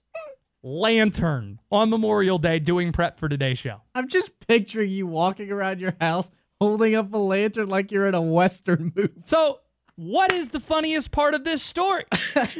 [0.63, 3.81] Lantern on Memorial Day doing prep for today's show.
[3.93, 8.15] I'm just picturing you walking around your house holding up a lantern like you're in
[8.15, 9.13] a Western movie.
[9.25, 9.59] So,
[9.95, 12.05] what is the funniest part of this story?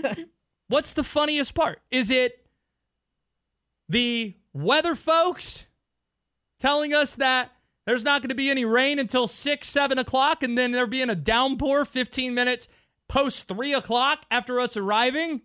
[0.68, 1.82] What's the funniest part?
[1.92, 2.46] Is it
[3.90, 5.65] the weather folks
[6.60, 7.52] telling us that
[7.86, 11.10] there's not going to be any rain until six, seven o'clock, and then there being
[11.10, 12.68] a downpour 15 minutes
[13.08, 15.42] post three o'clock after us arriving?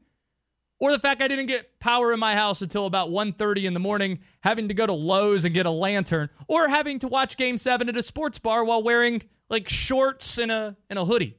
[0.78, 3.80] Or the fact I didn't get power in my house until about 1.30 in the
[3.80, 7.58] morning, having to go to Lowe's and get a lantern, or having to watch Game
[7.58, 11.36] 7 at a sports bar while wearing like shorts and a and a hoodie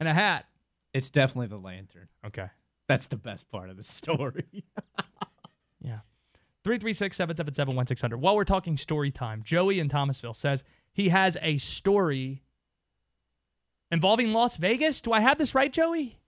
[0.00, 0.44] and a hat.
[0.92, 2.08] It's definitely the lantern.
[2.26, 2.48] Okay.
[2.88, 4.64] That's the best part of the story.
[6.64, 6.64] yeah.
[6.64, 8.18] 336 777 1600.
[8.18, 12.42] While we're talking story time, Joey in Thomasville says he has a story
[13.90, 15.00] involving Las Vegas.
[15.00, 16.18] Do I have this right, Joey?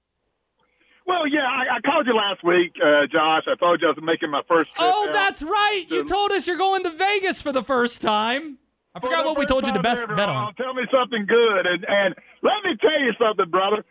[1.04, 3.42] Well, yeah, I, I called you last week, uh, Josh.
[3.50, 4.88] I told you I was making my first trip.
[4.88, 5.84] Oh, that's right.
[5.90, 8.58] You told us you're going to Vegas for the first time.
[8.94, 10.54] I For forgot the what we told you to time best bet on.
[10.54, 13.84] Tell me something good, and and let me tell you something, brother.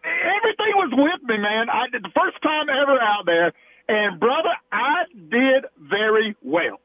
[0.00, 1.68] Everything was with me, man.
[1.68, 3.52] I did the first time ever out there,
[3.90, 6.78] and brother, I did very well.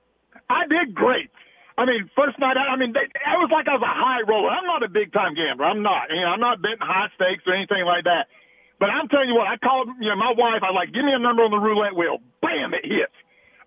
[0.49, 1.29] I did great.
[1.77, 4.23] I mean, first night out, I mean, they, it was like I was a high
[4.25, 4.49] roller.
[4.49, 5.65] I'm not a big time gambler.
[5.65, 6.09] I'm not.
[6.09, 8.31] You know, I'm not betting high stakes or anything like that.
[8.79, 10.63] But I'm telling you what, I called, you know, my wife.
[10.63, 12.19] I like, give me a number on the roulette wheel.
[12.41, 13.13] Bam, it hits.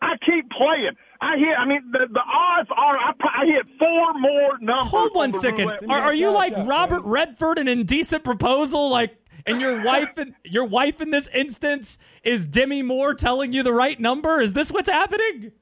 [0.00, 0.96] I keep playing.
[1.20, 1.54] I hit.
[1.58, 4.88] I mean, the the odds are I, I hit four more numbers.
[4.90, 5.70] Hold on one the second.
[5.88, 8.90] Are, are you like Robert Redford in Indecent Proposal?
[8.90, 9.16] Like,
[9.48, 13.72] and your wife in your wife in this instance is Demi Moore telling you the
[13.72, 14.40] right number?
[14.40, 15.52] Is this what's happening?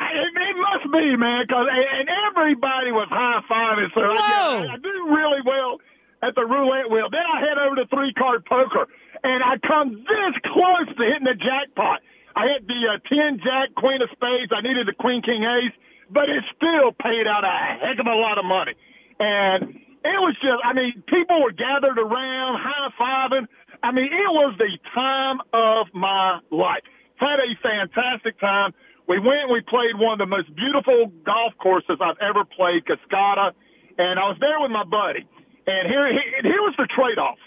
[0.00, 3.90] It, it must be, man, because and everybody was high fiving.
[3.94, 4.68] So I, Whoa.
[4.68, 5.78] I, I do really well
[6.22, 7.08] at the roulette wheel.
[7.10, 8.88] Then I head over to three card poker,
[9.22, 12.00] and I come this close to hitting the jackpot.
[12.34, 14.50] I hit the uh, ten jack, queen of spades.
[14.50, 15.74] I needed the queen king ace,
[16.10, 18.74] but it still paid out a heck of a lot of money.
[19.20, 23.46] And it was just, I mean, people were gathered around, high fiving.
[23.82, 26.84] I mean, it was the time of my life.
[27.16, 28.72] Had a fantastic time.
[29.08, 33.52] We went we played one of the most beautiful golf courses I've ever played, Cascata,
[33.98, 35.28] and I was there with my buddy.
[35.66, 36.08] And here,
[36.42, 37.38] here was the trade-off.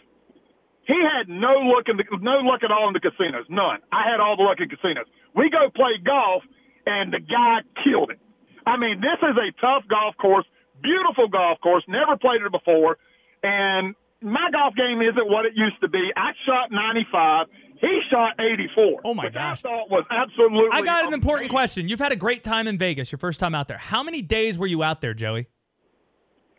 [0.86, 3.82] He had no luck in the, no luck at all in the casinos, none.
[3.92, 5.06] I had all the luck in casinos.
[5.36, 6.44] We go play golf,
[6.86, 8.20] and the guy killed it.
[8.66, 10.46] I mean, this is a tough golf course,
[10.82, 11.84] beautiful golf course.
[11.88, 12.98] Never played it before,
[13.44, 16.12] and my golf game isn't what it used to be.
[16.16, 17.48] I shot 95.
[17.80, 19.02] He shot 84.
[19.06, 19.60] Oh my gosh.
[19.64, 20.70] I thought was absolutely.
[20.72, 21.88] I got an important question.
[21.88, 23.78] You've had a great time in Vegas, your first time out there.
[23.78, 25.48] How many days were you out there, Joey?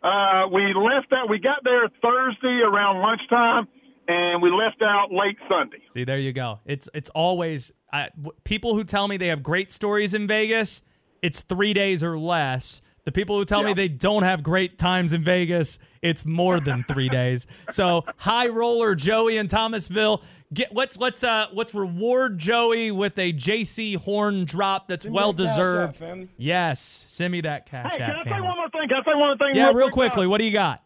[0.01, 1.29] Uh, we left out.
[1.29, 3.67] We got there Thursday around lunchtime,
[4.07, 5.83] and we left out late Sunday.
[5.93, 6.59] See, there you go.
[6.65, 8.09] It's it's always I,
[8.45, 10.81] people who tell me they have great stories in Vegas.
[11.21, 12.81] It's three days or less.
[13.09, 16.85] The people who tell me they don't have great times in Vegas, it's more than
[16.87, 17.47] three days.
[17.71, 20.21] So high roller Joey in Thomasville.
[20.53, 25.33] Get let's let's uh let's reward Joey with a JC Horn drop that's Send well
[25.33, 26.29] that Cash App, deserved.
[26.37, 28.47] Yes, send me that cash Hey, can app, I say family.
[28.47, 28.87] one more thing?
[28.87, 29.55] Can I say one more thing?
[29.55, 30.11] Yeah, real quick?
[30.11, 30.27] quickly.
[30.27, 30.83] What do you got?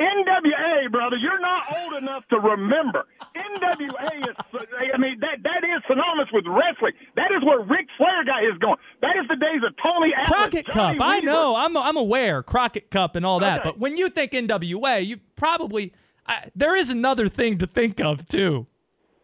[0.00, 3.06] NWA, brother, you're not old enough to remember.
[3.34, 4.36] NWA is,
[4.94, 6.92] I mean, that that is synonymous with wrestling.
[7.16, 8.76] That is where Ric Flair got his going.
[9.00, 10.28] That is the days of Tony Atlas.
[10.28, 11.06] Crockett Johnny Cup.
[11.06, 11.56] I know.
[11.56, 12.42] I'm I'm aware.
[12.42, 13.60] Crockett Cup and all that.
[13.60, 13.70] Okay.
[13.70, 15.92] But when you think NWA, you probably
[16.26, 18.66] I, there is another thing to think of too.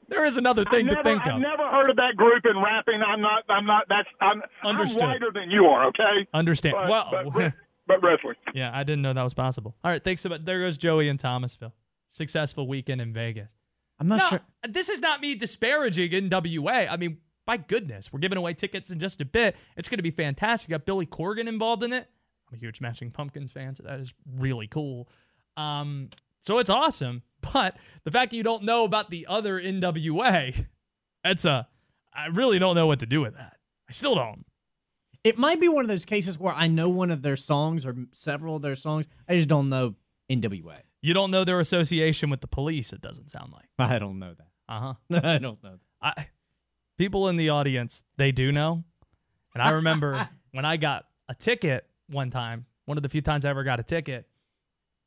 [0.09, 1.41] There is another thing I've to never, think I've of.
[1.41, 3.01] never heard of that group in rapping.
[3.07, 3.45] I'm not.
[3.49, 3.87] I'm not.
[3.89, 4.09] That's.
[4.21, 4.43] I'm.
[4.65, 5.03] Understood.
[5.03, 5.87] I'm whiter than you are.
[5.89, 6.29] Okay.
[6.35, 6.75] Understand?
[6.77, 7.55] But, well, but,
[7.95, 8.37] but, but wrestling.
[8.55, 9.75] yeah, I didn't know that was possible.
[9.85, 10.45] All right, thanks so much.
[10.45, 11.75] There goes Joey in Thomasville.
[12.11, 13.49] Successful weekend in Vegas.
[13.99, 14.41] I'm not no, sure.
[14.69, 16.89] this is not me disparaging NWA.
[16.91, 19.57] I mean, my goodness, we're giving away tickets in just a bit.
[19.77, 20.71] It's going to be fantastic.
[20.71, 22.09] Got Billy Corgan involved in it.
[22.49, 25.09] I'm a huge Smashing Pumpkins fan, so that is really cool.
[25.57, 27.23] Um, so it's awesome.
[27.53, 30.67] But the fact that you don't know about the other NWA,
[31.25, 31.67] that's a.
[32.15, 33.57] I really don't know what to do with that.
[33.89, 34.45] I still don't.
[35.25, 37.95] It might be one of those cases where I know one of their songs or
[38.13, 39.07] several of their songs.
[39.29, 39.95] I just don't know
[40.31, 40.79] NWA.
[41.01, 42.93] You don't know their association with the police.
[42.93, 43.69] It doesn't sound like.
[43.79, 44.49] I don't know that.
[44.69, 44.81] Uh
[45.11, 45.21] huh.
[45.23, 45.79] I don't know.
[46.01, 46.17] That.
[46.17, 46.27] I
[46.99, 48.85] people in the audience they do know,
[49.55, 53.45] and I remember when I got a ticket one time, one of the few times
[53.45, 54.27] I ever got a ticket,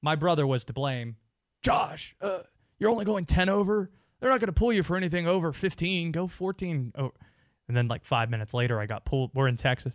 [0.02, 1.16] my brother was to blame.
[1.62, 2.42] Josh, uh,
[2.80, 3.90] you're only going 10 over.
[4.20, 6.12] They're not going to pull you for anything over 15.
[6.12, 6.94] Go 14.
[6.98, 7.12] Oh.
[7.68, 9.32] And then, like five minutes later, I got pulled.
[9.34, 9.94] We're in Texas.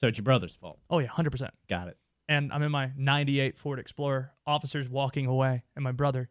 [0.00, 0.78] So it's your brother's fault.
[0.88, 1.50] Oh, yeah, 100%.
[1.68, 1.96] Got it.
[2.28, 4.32] And I'm in my 98 Ford Explorer.
[4.46, 5.62] Officers walking away.
[5.76, 6.30] And my brother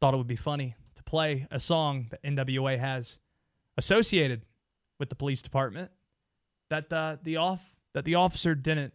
[0.00, 3.18] thought it would be funny to play a song that NWA has
[3.78, 4.42] associated
[4.98, 5.90] with the police department
[6.70, 7.60] that uh, the off
[7.94, 8.94] that the officer didn't.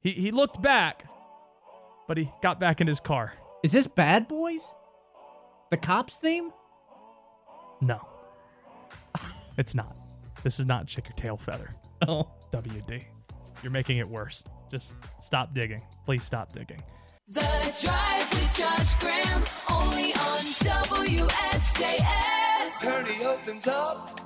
[0.00, 1.04] He he looked back,
[2.06, 3.32] but he got back in his car.
[3.62, 4.66] Is this Bad Boys?
[5.70, 6.52] The cops theme?
[7.80, 8.00] No,
[9.58, 9.96] it's not.
[10.44, 11.70] This is not Chick Your Tail Feather.
[12.06, 12.28] Oh,
[12.62, 13.04] WD.
[13.62, 14.42] You're making it worse.
[14.70, 15.82] Just stop digging.
[16.06, 16.82] Please stop digging.
[17.28, 17.42] The
[17.82, 22.00] Drive with Josh Graham, only on WSJS.
[22.80, 24.20] Kearney opens up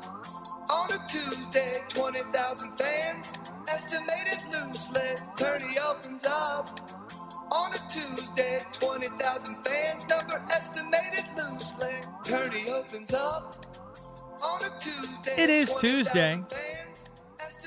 [0.70, 3.36] on a Tuesday, 20,000 fans,
[3.68, 5.16] estimated loosely.
[5.36, 6.78] Kearney opens up
[7.50, 11.94] on a Tuesday, 20,000 fans, number estimated loosely.
[12.24, 13.66] Kearney opens up
[14.44, 15.34] on a Tuesday.
[15.42, 16.40] It is Tuesday,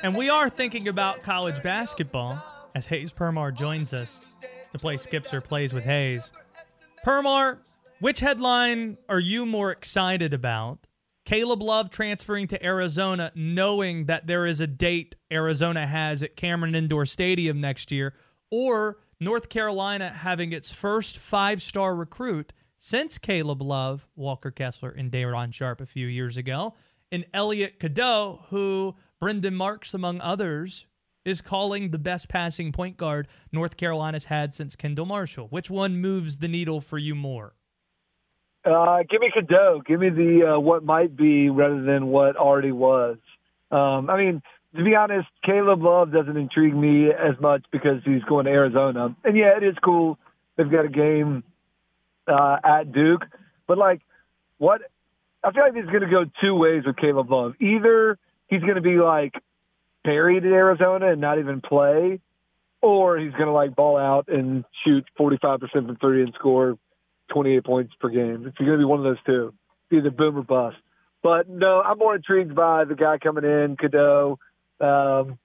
[0.04, 2.38] and we are thinking about college basketball
[2.76, 4.28] as Hayes Permar joins us
[4.74, 6.32] to play Skips or Plays with Hayes.
[7.06, 7.60] Permar,
[8.02, 10.86] which headline are you more excited about?
[11.26, 16.76] Caleb Love transferring to Arizona, knowing that there is a date Arizona has at Cameron
[16.76, 18.14] Indoor Stadium next year,
[18.52, 25.10] or North Carolina having its first five star recruit since Caleb Love, Walker Kessler, and
[25.10, 26.74] Day'Ron Sharpe a few years ago,
[27.10, 30.86] and Elliot Cadeau, who Brendan Marks, among others,
[31.24, 35.48] is calling the best passing point guard North Carolina's had since Kendall Marshall.
[35.48, 37.54] Which one moves the needle for you more?
[38.66, 39.82] Uh, give me Cadeau.
[39.88, 43.16] Give me the uh, what might be rather than what already was.
[43.72, 44.42] Um, I mean,
[44.76, 49.16] to be honest, Caleb Love doesn't intrigue me as much because he's going to Arizona.
[49.24, 50.20] And yeah, it is cool.
[50.58, 51.46] They've got a game
[52.28, 53.22] uh, at Duke,
[53.68, 54.02] but like,
[54.58, 54.82] what?
[55.46, 57.54] I feel like is going to go two ways with Caleb Love.
[57.62, 58.20] Either
[58.54, 59.34] he's going to be like
[60.04, 62.20] buried in Arizona and not even play,
[62.82, 66.78] or he's going to like ball out and shoot 45% from three and score
[67.34, 68.46] 28 points per game.
[68.48, 69.54] It's going to be one of those two,
[69.92, 70.78] either boom or bust.
[71.22, 74.38] But no, I'm more intrigued by the guy coming in, Cadeau.
[74.80, 75.40] Um,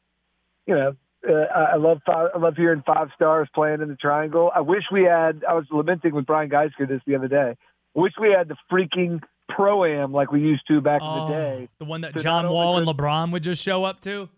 [0.66, 4.50] you know, uh, I love five, I love hearing five stars playing in the triangle.
[4.54, 5.44] I wish we had.
[5.48, 7.56] I was lamenting with Brian Geisker this the other day.
[7.94, 11.38] Wish we had the freaking pro am like we used to back Oh, in the
[11.38, 11.68] day.
[11.78, 14.28] The one that So John Wall and LeBron would just show up to?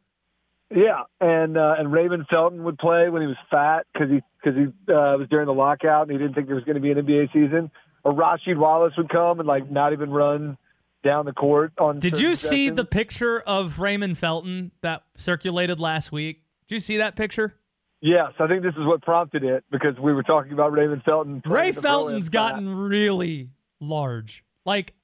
[0.73, 4.57] Yeah, and uh, and Raymond Felton would play when he was fat because he because
[4.57, 6.93] he uh, was during the lockout and he didn't think there was going to be
[6.93, 7.71] an NBA season.
[8.05, 10.57] Or Rasheed Wallace would come and like not even run
[11.03, 11.99] down the court on.
[11.99, 12.77] Did you see possessions.
[12.77, 16.43] the picture of Raymond Felton that circulated last week?
[16.69, 17.55] Did you see that picture?
[18.01, 21.43] Yes, I think this is what prompted it because we were talking about Raymond Felton.
[21.45, 24.43] Ray Felton's gotten really large.
[24.65, 24.95] Like,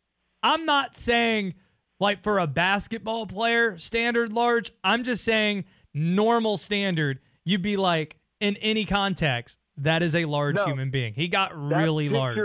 [0.47, 1.55] I'm not saying
[1.99, 4.71] like for a basketball player standard large.
[4.85, 7.19] I'm just saying normal standard.
[7.45, 10.65] You'd be like in any context that is a large No.
[10.67, 11.15] human being.
[11.15, 12.39] He got really large.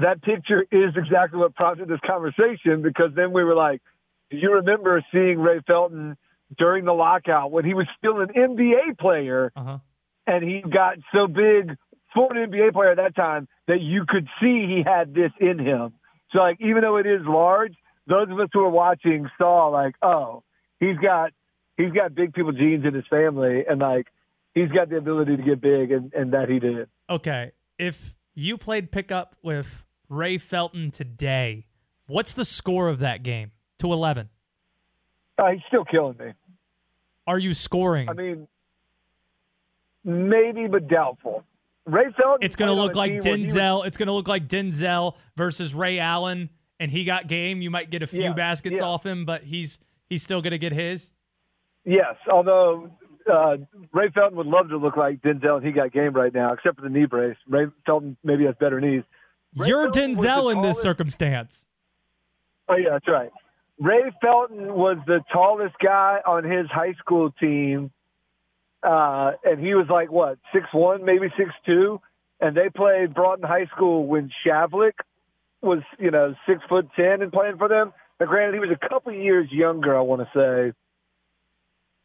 [0.00, 3.80] That picture is exactly what prompted this conversation because then we were like,
[4.30, 6.16] do you remember seeing Ray Felton
[6.58, 9.78] during the lockout when he was still an NBA player Uh-huh.
[10.26, 11.76] and he got so big
[12.14, 15.58] for an NBA player at that time that you could see he had this in
[15.58, 15.94] him.
[16.32, 17.74] So like even though it is large,
[18.06, 20.42] those of us who are watching saw like, oh,
[20.80, 21.32] he's got
[21.76, 24.08] he's got big people genes in his family and like
[24.54, 26.88] he's got the ability to get big and, and that he did.
[27.08, 31.66] Okay, if you played pickup with Ray Felton today,
[32.06, 34.28] what's the score of that game to 11?
[35.38, 36.32] Uh, he's still killing me.
[37.26, 38.08] Are you scoring?
[38.08, 38.48] I mean,
[40.04, 41.44] maybe, but doubtful.
[41.86, 42.38] Ray Felton.
[42.42, 43.86] it's going to look like he was- Denzel.
[43.86, 47.60] It's going to look like Denzel versus Ray Allen, and he got game.
[47.60, 48.86] You might get a few Yeah, baskets yeah.
[48.86, 51.10] off him, but he's he's still going to get his.
[51.84, 52.90] Yes, although
[53.30, 53.56] uh,
[53.92, 56.76] Ray Felton would love to look like Denzel, and he got game right now, except
[56.76, 57.36] for the knee brace.
[57.48, 59.02] Ray Felton maybe has better knees.
[59.56, 61.66] Ray You're Felton Denzel in this circumstance.
[62.68, 63.30] Oh yeah, that's right.
[63.80, 67.90] Ray Felton was the tallest guy on his high school team,
[68.82, 72.00] uh, and he was like what six one, maybe six two,
[72.40, 74.92] and they played Broughton High School when Shavlik
[75.60, 77.92] was you know six foot ten and playing for them.
[78.20, 79.96] Now, granted, he was a couple years younger.
[79.96, 80.76] I want to say,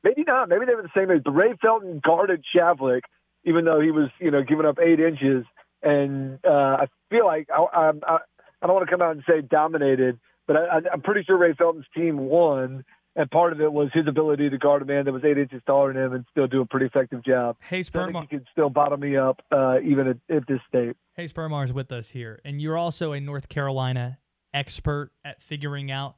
[0.03, 0.49] maybe not.
[0.49, 1.23] Maybe they were the same age.
[1.23, 3.01] But Ray Felton guarded Shavlik,
[3.43, 5.45] even though he was you know giving up eight inches,
[5.84, 8.17] and uh, I feel like I, I, I
[8.61, 11.38] I don't want to come out and say dominated, but I, I- I'm pretty sure
[11.38, 12.84] Ray Felton's team won.
[13.18, 15.61] And part of it was his ability to guard a man that was eight inches
[15.65, 17.57] taller than him and still do a pretty effective job.
[17.61, 20.95] Hey, So he could still bottom me up uh, even at, at this state.
[21.15, 24.20] Hayes Permar is with us here, and you're also a North Carolina
[24.53, 26.15] expert at figuring out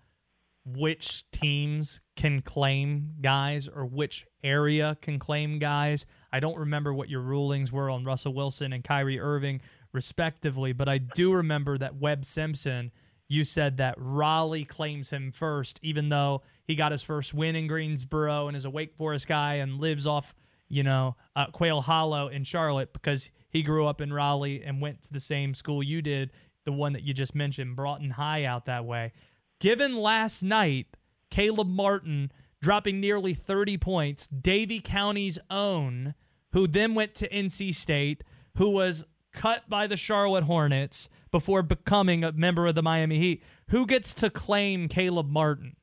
[0.66, 6.06] which teams can claim guys or which area can claim guys.
[6.32, 9.62] I don't remember what your rulings were on Russell Wilson and Kyrie Irving,
[9.94, 12.92] respectively, but I do remember that Webb Simpson,
[13.30, 17.68] you said that Raleigh claims him first, even though he got his first win in
[17.68, 20.34] Greensboro and is a Wake Forest guy and lives off
[20.70, 25.02] you know, uh, Quail Hollow in Charlotte because he grew up in Raleigh and went
[25.04, 26.32] to the same school you did,
[26.64, 29.12] the one that you just mentioned, Broughton High out that way.
[29.60, 30.96] Given last night,
[31.32, 36.14] Caleb Martin dropping nearly 30 points, Davie County's own,
[36.54, 38.24] who then went to NC State,
[38.58, 43.44] who was cut by the Charlotte Hornets before becoming a member of the Miami Heat.
[43.70, 45.76] Who gets to claim Caleb Martin?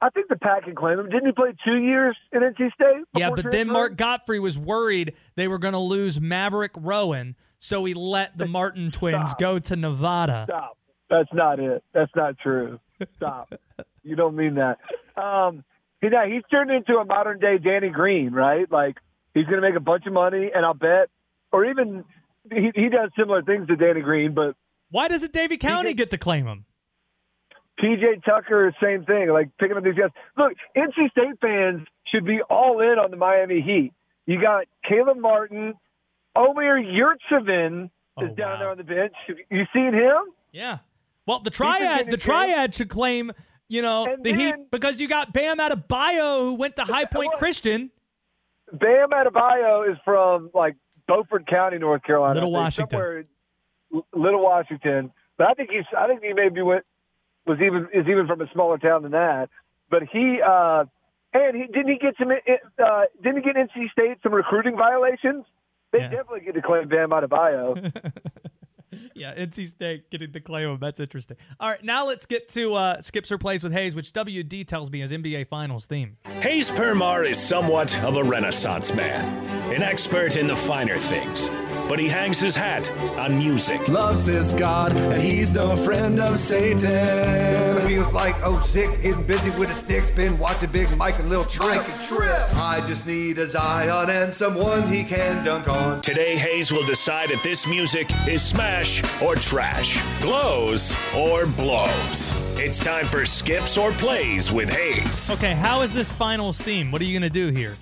[0.00, 1.08] I think the Pack can claim him.
[1.08, 3.04] Didn't he play two years in NC State?
[3.16, 3.68] Yeah, but then?
[3.68, 8.46] Mark Gottfried was worried they were going to lose Maverick Rowan, so he let the
[8.46, 9.38] Martin twins Stop.
[9.38, 10.44] go to Nevada.
[10.46, 10.78] Stop.
[11.08, 11.82] That's not it.
[11.94, 12.80] That's not true.
[13.16, 13.54] Stop.
[14.02, 14.78] you don't mean that.
[15.16, 15.64] Um,
[16.02, 18.70] now, he's turned into a modern day Danny Green, right?
[18.70, 18.96] Like
[19.32, 21.08] he's going to make a bunch of money, and I'll bet,
[21.50, 22.04] or even
[22.52, 24.56] he, he does similar things to Danny Green, but
[24.90, 26.64] Why doesn't Davie County get to claim him?
[27.80, 30.10] PJ Tucker, same thing, like picking up these guys.
[30.36, 33.92] Look, NC State fans should be all in on the Miami Heat.
[34.26, 35.74] You got Caleb Martin,
[36.36, 39.12] Omer Yurtseven is oh, down there on the bench.
[39.50, 40.32] You seen him?
[40.52, 40.78] Yeah.
[41.26, 43.32] Well, the triad, the triad should claim,
[43.68, 47.32] you know, And the Heat because you got Bam Adebayo who went to High Point
[47.38, 47.90] Christian.
[48.72, 50.76] Bam Adebayo is from like
[51.06, 52.34] Beaufort County, North Carolina.
[52.34, 52.90] Little Washington.
[52.90, 53.26] somewhere in
[53.94, 55.12] L- Little Washington.
[55.36, 55.84] But I think he's.
[55.96, 56.84] I think he maybe went
[57.46, 59.48] was even is even from a smaller town than that.
[59.90, 60.84] But he uh,
[61.32, 65.44] and he didn't he get some uh, didn't he get NC State some recruiting violations?
[65.92, 67.92] They definitely get to claim Bam Adebayo.
[69.14, 70.78] Yeah, NC State getting to claim him.
[70.80, 71.36] That's interesting.
[71.60, 74.90] All right, now let's get to uh, Skips or Plays with Hayes, which WD tells
[74.90, 76.16] me is NBA Finals theme.
[76.40, 79.24] Hayes Permar is somewhat of a renaissance man,
[79.72, 81.48] an expert in the finer things,
[81.88, 83.86] but he hangs his hat on music.
[83.88, 87.88] Loves his God, and he's no friend of Satan.
[87.88, 90.10] He was like 06, getting busy with the sticks.
[90.10, 91.82] Been watching Big Mike and Lil Trip.
[92.54, 96.00] I just need a Zion and someone he can dunk on.
[96.00, 102.32] Today, Hayes will decide if this music is smash or trash, glows or blows.
[102.56, 105.30] It's time for Skips or Plays with Hayes.
[105.30, 106.90] Okay, how is this Finals theme?
[106.90, 107.76] What are you going to do here?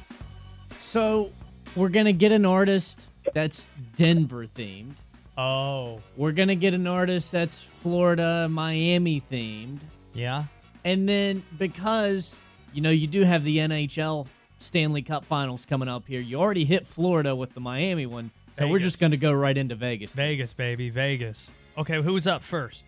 [0.78, 1.30] So
[1.74, 3.66] we're gonna get an artist that's
[3.96, 4.94] Denver themed.
[5.36, 6.00] Oh.
[6.16, 9.80] We're gonna get an artist that's Florida, Miami themed.
[10.14, 10.44] Yeah.
[10.84, 12.38] And then because
[12.72, 14.26] you know you do have the NHL
[14.58, 18.68] Stanley Cup Finals coming up here, you already hit Florida with the Miami one, so
[18.68, 20.12] we're just gonna go right into Vegas.
[20.12, 21.50] Vegas, baby, Vegas.
[21.78, 22.82] Okay, who's up first?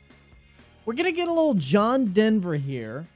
[0.84, 3.06] We're gonna get a little John Denver here.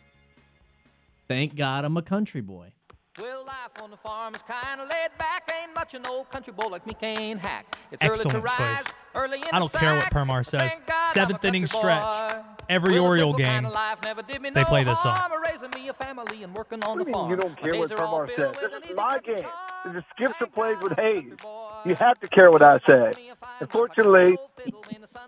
[1.27, 2.73] Thank God I'm a country boy.
[3.21, 5.58] Well, life on the farm is kind of laid back.
[5.79, 7.76] Ain't much an old country boy like me can hack.
[7.93, 8.95] It's Excellent early to rise, choice.
[9.14, 10.12] early in I don't the care what sack.
[10.12, 10.61] Permar says.
[10.72, 12.03] Thank God I'm a Seventh inning country stretch.
[12.35, 12.41] boy.
[12.68, 15.14] Every Well, Oriole game, kind of life never did me they no play this song.
[15.16, 15.41] harm.
[15.41, 17.31] Raising me a family and working on What the do you mean farm.
[17.31, 18.57] you don't care what days are all Permar says?
[18.61, 19.37] This is my game.
[19.37, 19.53] charm.
[19.87, 21.33] This is Skips and Plays with Hayes.
[21.87, 23.12] You have to care what I say.
[23.61, 24.37] Unfortunately,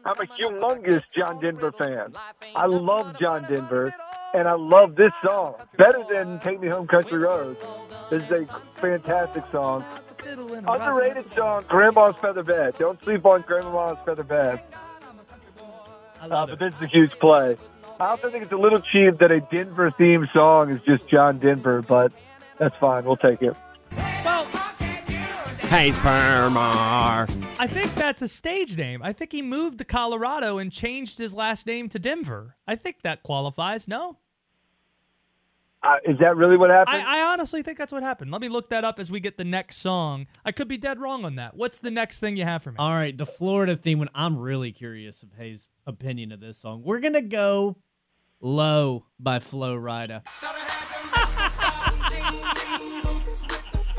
[0.05, 2.15] I'm a humongous John Denver fan.
[2.57, 3.95] I love John Denver,
[4.35, 7.61] and I love this song better than "Take Me Home, Country Roads."
[8.11, 9.85] This is a fantastic song.
[10.27, 12.75] Underrated song, Grandma's Feather Bed.
[12.79, 14.61] Don't sleep on Grandma's Feather Bed.
[16.21, 17.57] I love uh, But this is a huge play.
[17.99, 21.39] I also think it's a little cheap that a Denver themed song is just John
[21.39, 22.13] Denver, but
[22.59, 23.05] that's fine.
[23.05, 23.55] We'll take it.
[25.71, 27.29] Hayes Permar.
[27.61, 29.03] I think that's a stage name.
[29.05, 32.57] I think he moved to Colorado and changed his last name to Denver.
[32.67, 33.87] I think that qualifies.
[33.87, 34.19] No?
[35.83, 37.03] Uh, is that really what happened?
[37.03, 38.31] I, I honestly think that's what happened.
[38.31, 40.27] Let me look that up as we get the next song.
[40.45, 41.57] I could be dead wrong on that.
[41.57, 42.77] What's the next thing you have for me?
[42.79, 43.99] All right, the Florida theme.
[43.99, 47.79] When I'm really curious of Hayes' opinion of this song, we're gonna go
[48.43, 50.21] "Low" by Flo Rida.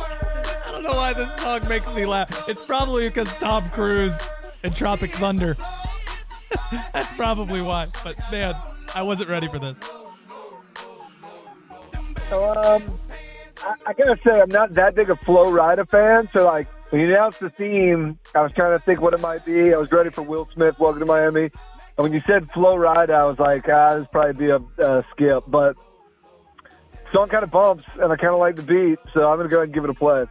[0.03, 2.47] I don't know why this song makes me laugh.
[2.47, 4.21] It's probably because Tom Cruise
[4.63, 5.57] and Tropic Thunder.
[6.93, 7.87] That's probably why.
[8.03, 8.53] But man,
[8.93, 9.77] I wasn't ready for this.
[12.31, 12.83] Um,
[13.61, 16.29] I, I gotta say, I'm not that big a Flo Rida fan.
[16.31, 19.45] So, like, when you announced the theme, I was trying to think what it might
[19.45, 19.73] be.
[19.73, 21.43] I was ready for Will Smith, Welcome to Miami.
[21.43, 21.51] And
[21.97, 25.43] when you said Flo Rida, I was like, ah, this probably be a uh, skip.
[25.47, 25.75] But
[27.13, 29.57] song kind of bumps, and I kind of like the beat, so I'm gonna go
[29.57, 30.25] ahead and give it a play.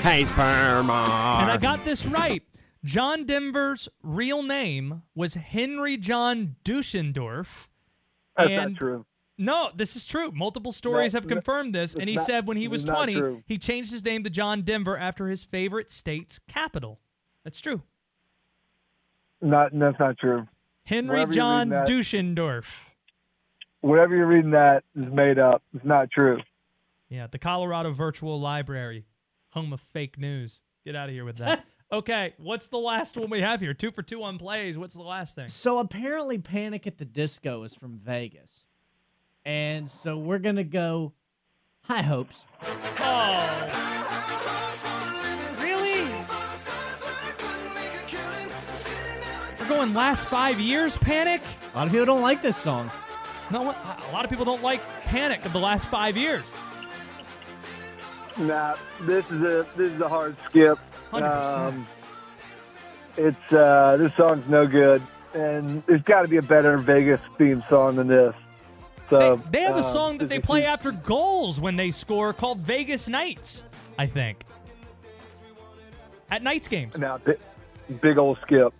[0.00, 1.42] Hey, Sperma.
[1.42, 2.42] And I got this right.
[2.84, 7.66] John Denver's real name was Henry John Deutschendorf.
[8.36, 9.04] That's and not true.
[9.38, 10.32] No, this is true.
[10.32, 11.94] Multiple stories No, have confirmed this.
[11.94, 14.96] And he not- said when he was 20, he changed his name to John Denver
[14.98, 16.98] after his favorite state's capital.
[17.44, 17.82] That's true.
[19.40, 20.48] Not that's not true.
[20.84, 22.64] Henry Wherever John reading that- Deutschendorf.
[23.80, 25.62] Whatever you're reading that is made up.
[25.72, 26.40] It's not true.
[27.08, 29.06] Yeah, the Colorado Virtual Library,
[29.50, 30.60] home of fake news.
[30.84, 31.64] Get out of here with that.
[31.92, 33.72] okay, what's the last one we have here?
[33.74, 34.76] Two for two on plays.
[34.76, 35.48] What's the last thing?
[35.48, 38.66] So apparently, Panic at the Disco is from Vegas,
[39.48, 41.14] and so we're gonna go
[41.84, 42.44] High Hopes.
[45.58, 46.02] Really?
[49.58, 51.40] We're going last five years, Panic?
[51.72, 52.90] A lot of people don't like this song.
[53.50, 56.44] No, a lot of people don't like Panic of the last five years.
[58.36, 60.78] Nah, this is a this is a hard skip.
[61.10, 61.68] 100%.
[61.68, 61.86] Um,
[63.16, 67.64] it's uh, this song's no good, and there's got to be a better Vegas theme
[67.70, 68.34] song than this.
[69.10, 72.58] So They have a um, song that they play after goals when they score called
[72.58, 73.62] Vegas Nights,
[73.98, 74.44] I think.
[76.30, 76.98] At Knights games.
[76.98, 77.38] Now, big,
[78.02, 78.72] big old skip.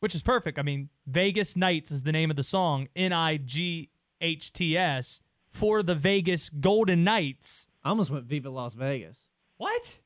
[0.00, 0.58] Which is perfect.
[0.58, 3.90] I mean, Vegas Knights is the name of the song, N I G
[4.20, 7.68] H T S, for the Vegas Golden Knights.
[7.82, 9.16] I almost went Viva Las Vegas.
[9.56, 9.98] What?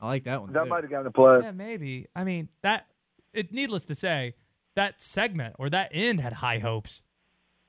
[0.00, 0.52] I like that one.
[0.52, 0.70] That too.
[0.70, 1.40] might have gotten a play.
[1.42, 2.06] Yeah, maybe.
[2.14, 2.86] I mean, that,
[3.32, 4.34] it, needless to say,
[4.74, 7.02] that segment or that end had high hopes.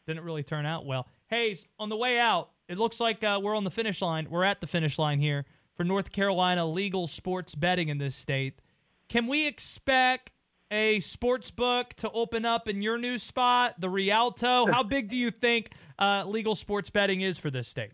[0.08, 1.06] Didn't really turn out well.
[1.28, 4.28] Hayes, on the way out, it looks like uh, we're on the finish line.
[4.30, 5.46] We're at the finish line here
[5.76, 8.62] for North Carolina legal sports betting in this state.
[9.10, 10.32] Can we expect
[10.72, 14.66] a sports book to open up in your new spot, the Rialto?
[14.72, 17.92] How big do you think uh, legal sports betting is for this state?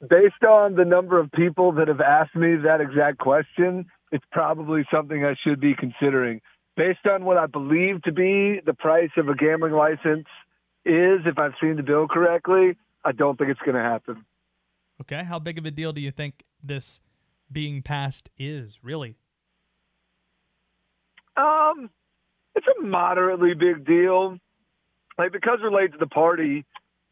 [0.00, 4.86] Based on the number of people that have asked me that exact question, it's probably
[4.90, 6.40] something I should be considering.
[6.74, 10.26] Based on what I believe to be the price of a gambling license
[10.84, 14.24] is, if I've seen the bill correctly, I don't think it's going to happen.
[15.00, 17.00] Okay, how big of a deal do you think this
[17.50, 19.16] being passed is, really?
[21.36, 21.90] Um,
[22.54, 24.38] it's a moderately big deal.
[25.16, 26.64] Like because we're late to the party,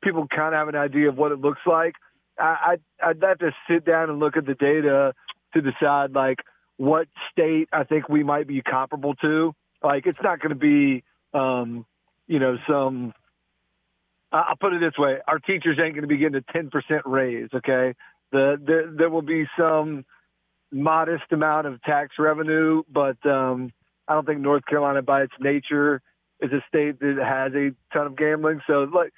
[0.03, 1.95] people kind of have an idea of what it looks like.
[2.39, 5.15] I, I I'd have to sit down and look at the data
[5.55, 6.39] to decide like
[6.77, 9.55] what state I think we might be comparable to.
[9.83, 11.87] Like it's not going to be, um,
[12.27, 13.13] you know, some.
[14.33, 16.71] I- I'll put it this way: our teachers ain't going to be getting a ten
[16.71, 17.49] percent raise.
[17.55, 17.95] Okay,
[18.33, 20.05] the there there will be some
[20.73, 23.73] modest amount of tax revenue, but um,
[24.09, 26.03] I don't think North Carolina, by its nature,
[26.41, 28.61] is a state that has a ton of gambling.
[28.67, 29.13] So, like,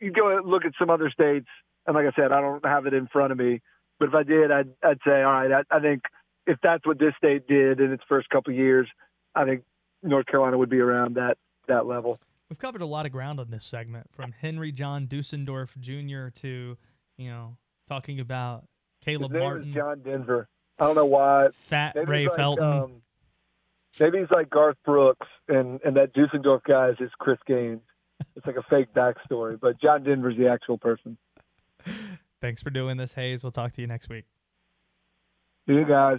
[0.00, 1.46] you go look at some other states,
[1.86, 3.60] and like I said, I don't have it in front of me.
[3.98, 6.02] But if I did, I'd, I'd say, all right, I, I think
[6.46, 8.88] if that's what this state did in its first couple of years,
[9.34, 9.62] I think
[10.02, 11.38] North Carolina would be around that
[11.68, 12.18] that level.
[12.48, 16.28] We've covered a lot of ground on this segment, from Henry John Deutschendorf Jr.
[16.40, 16.76] to,
[17.16, 17.56] you know,
[17.88, 18.64] talking about
[19.04, 20.48] Caleb His name Martin, is John Denver.
[20.78, 21.48] I don't know why.
[21.68, 22.64] Fat Maybe Ray like, Felton.
[22.64, 23.02] um,
[23.98, 27.80] maybe he's like Garth Brooks, and and that Dusseldorf guy is Chris Gaines.
[28.36, 31.16] It's like a fake backstory, but John Denver's the actual person.
[32.40, 33.42] Thanks for doing this, Hayes.
[33.42, 34.24] We'll talk to you next week.
[35.66, 36.18] See you guys.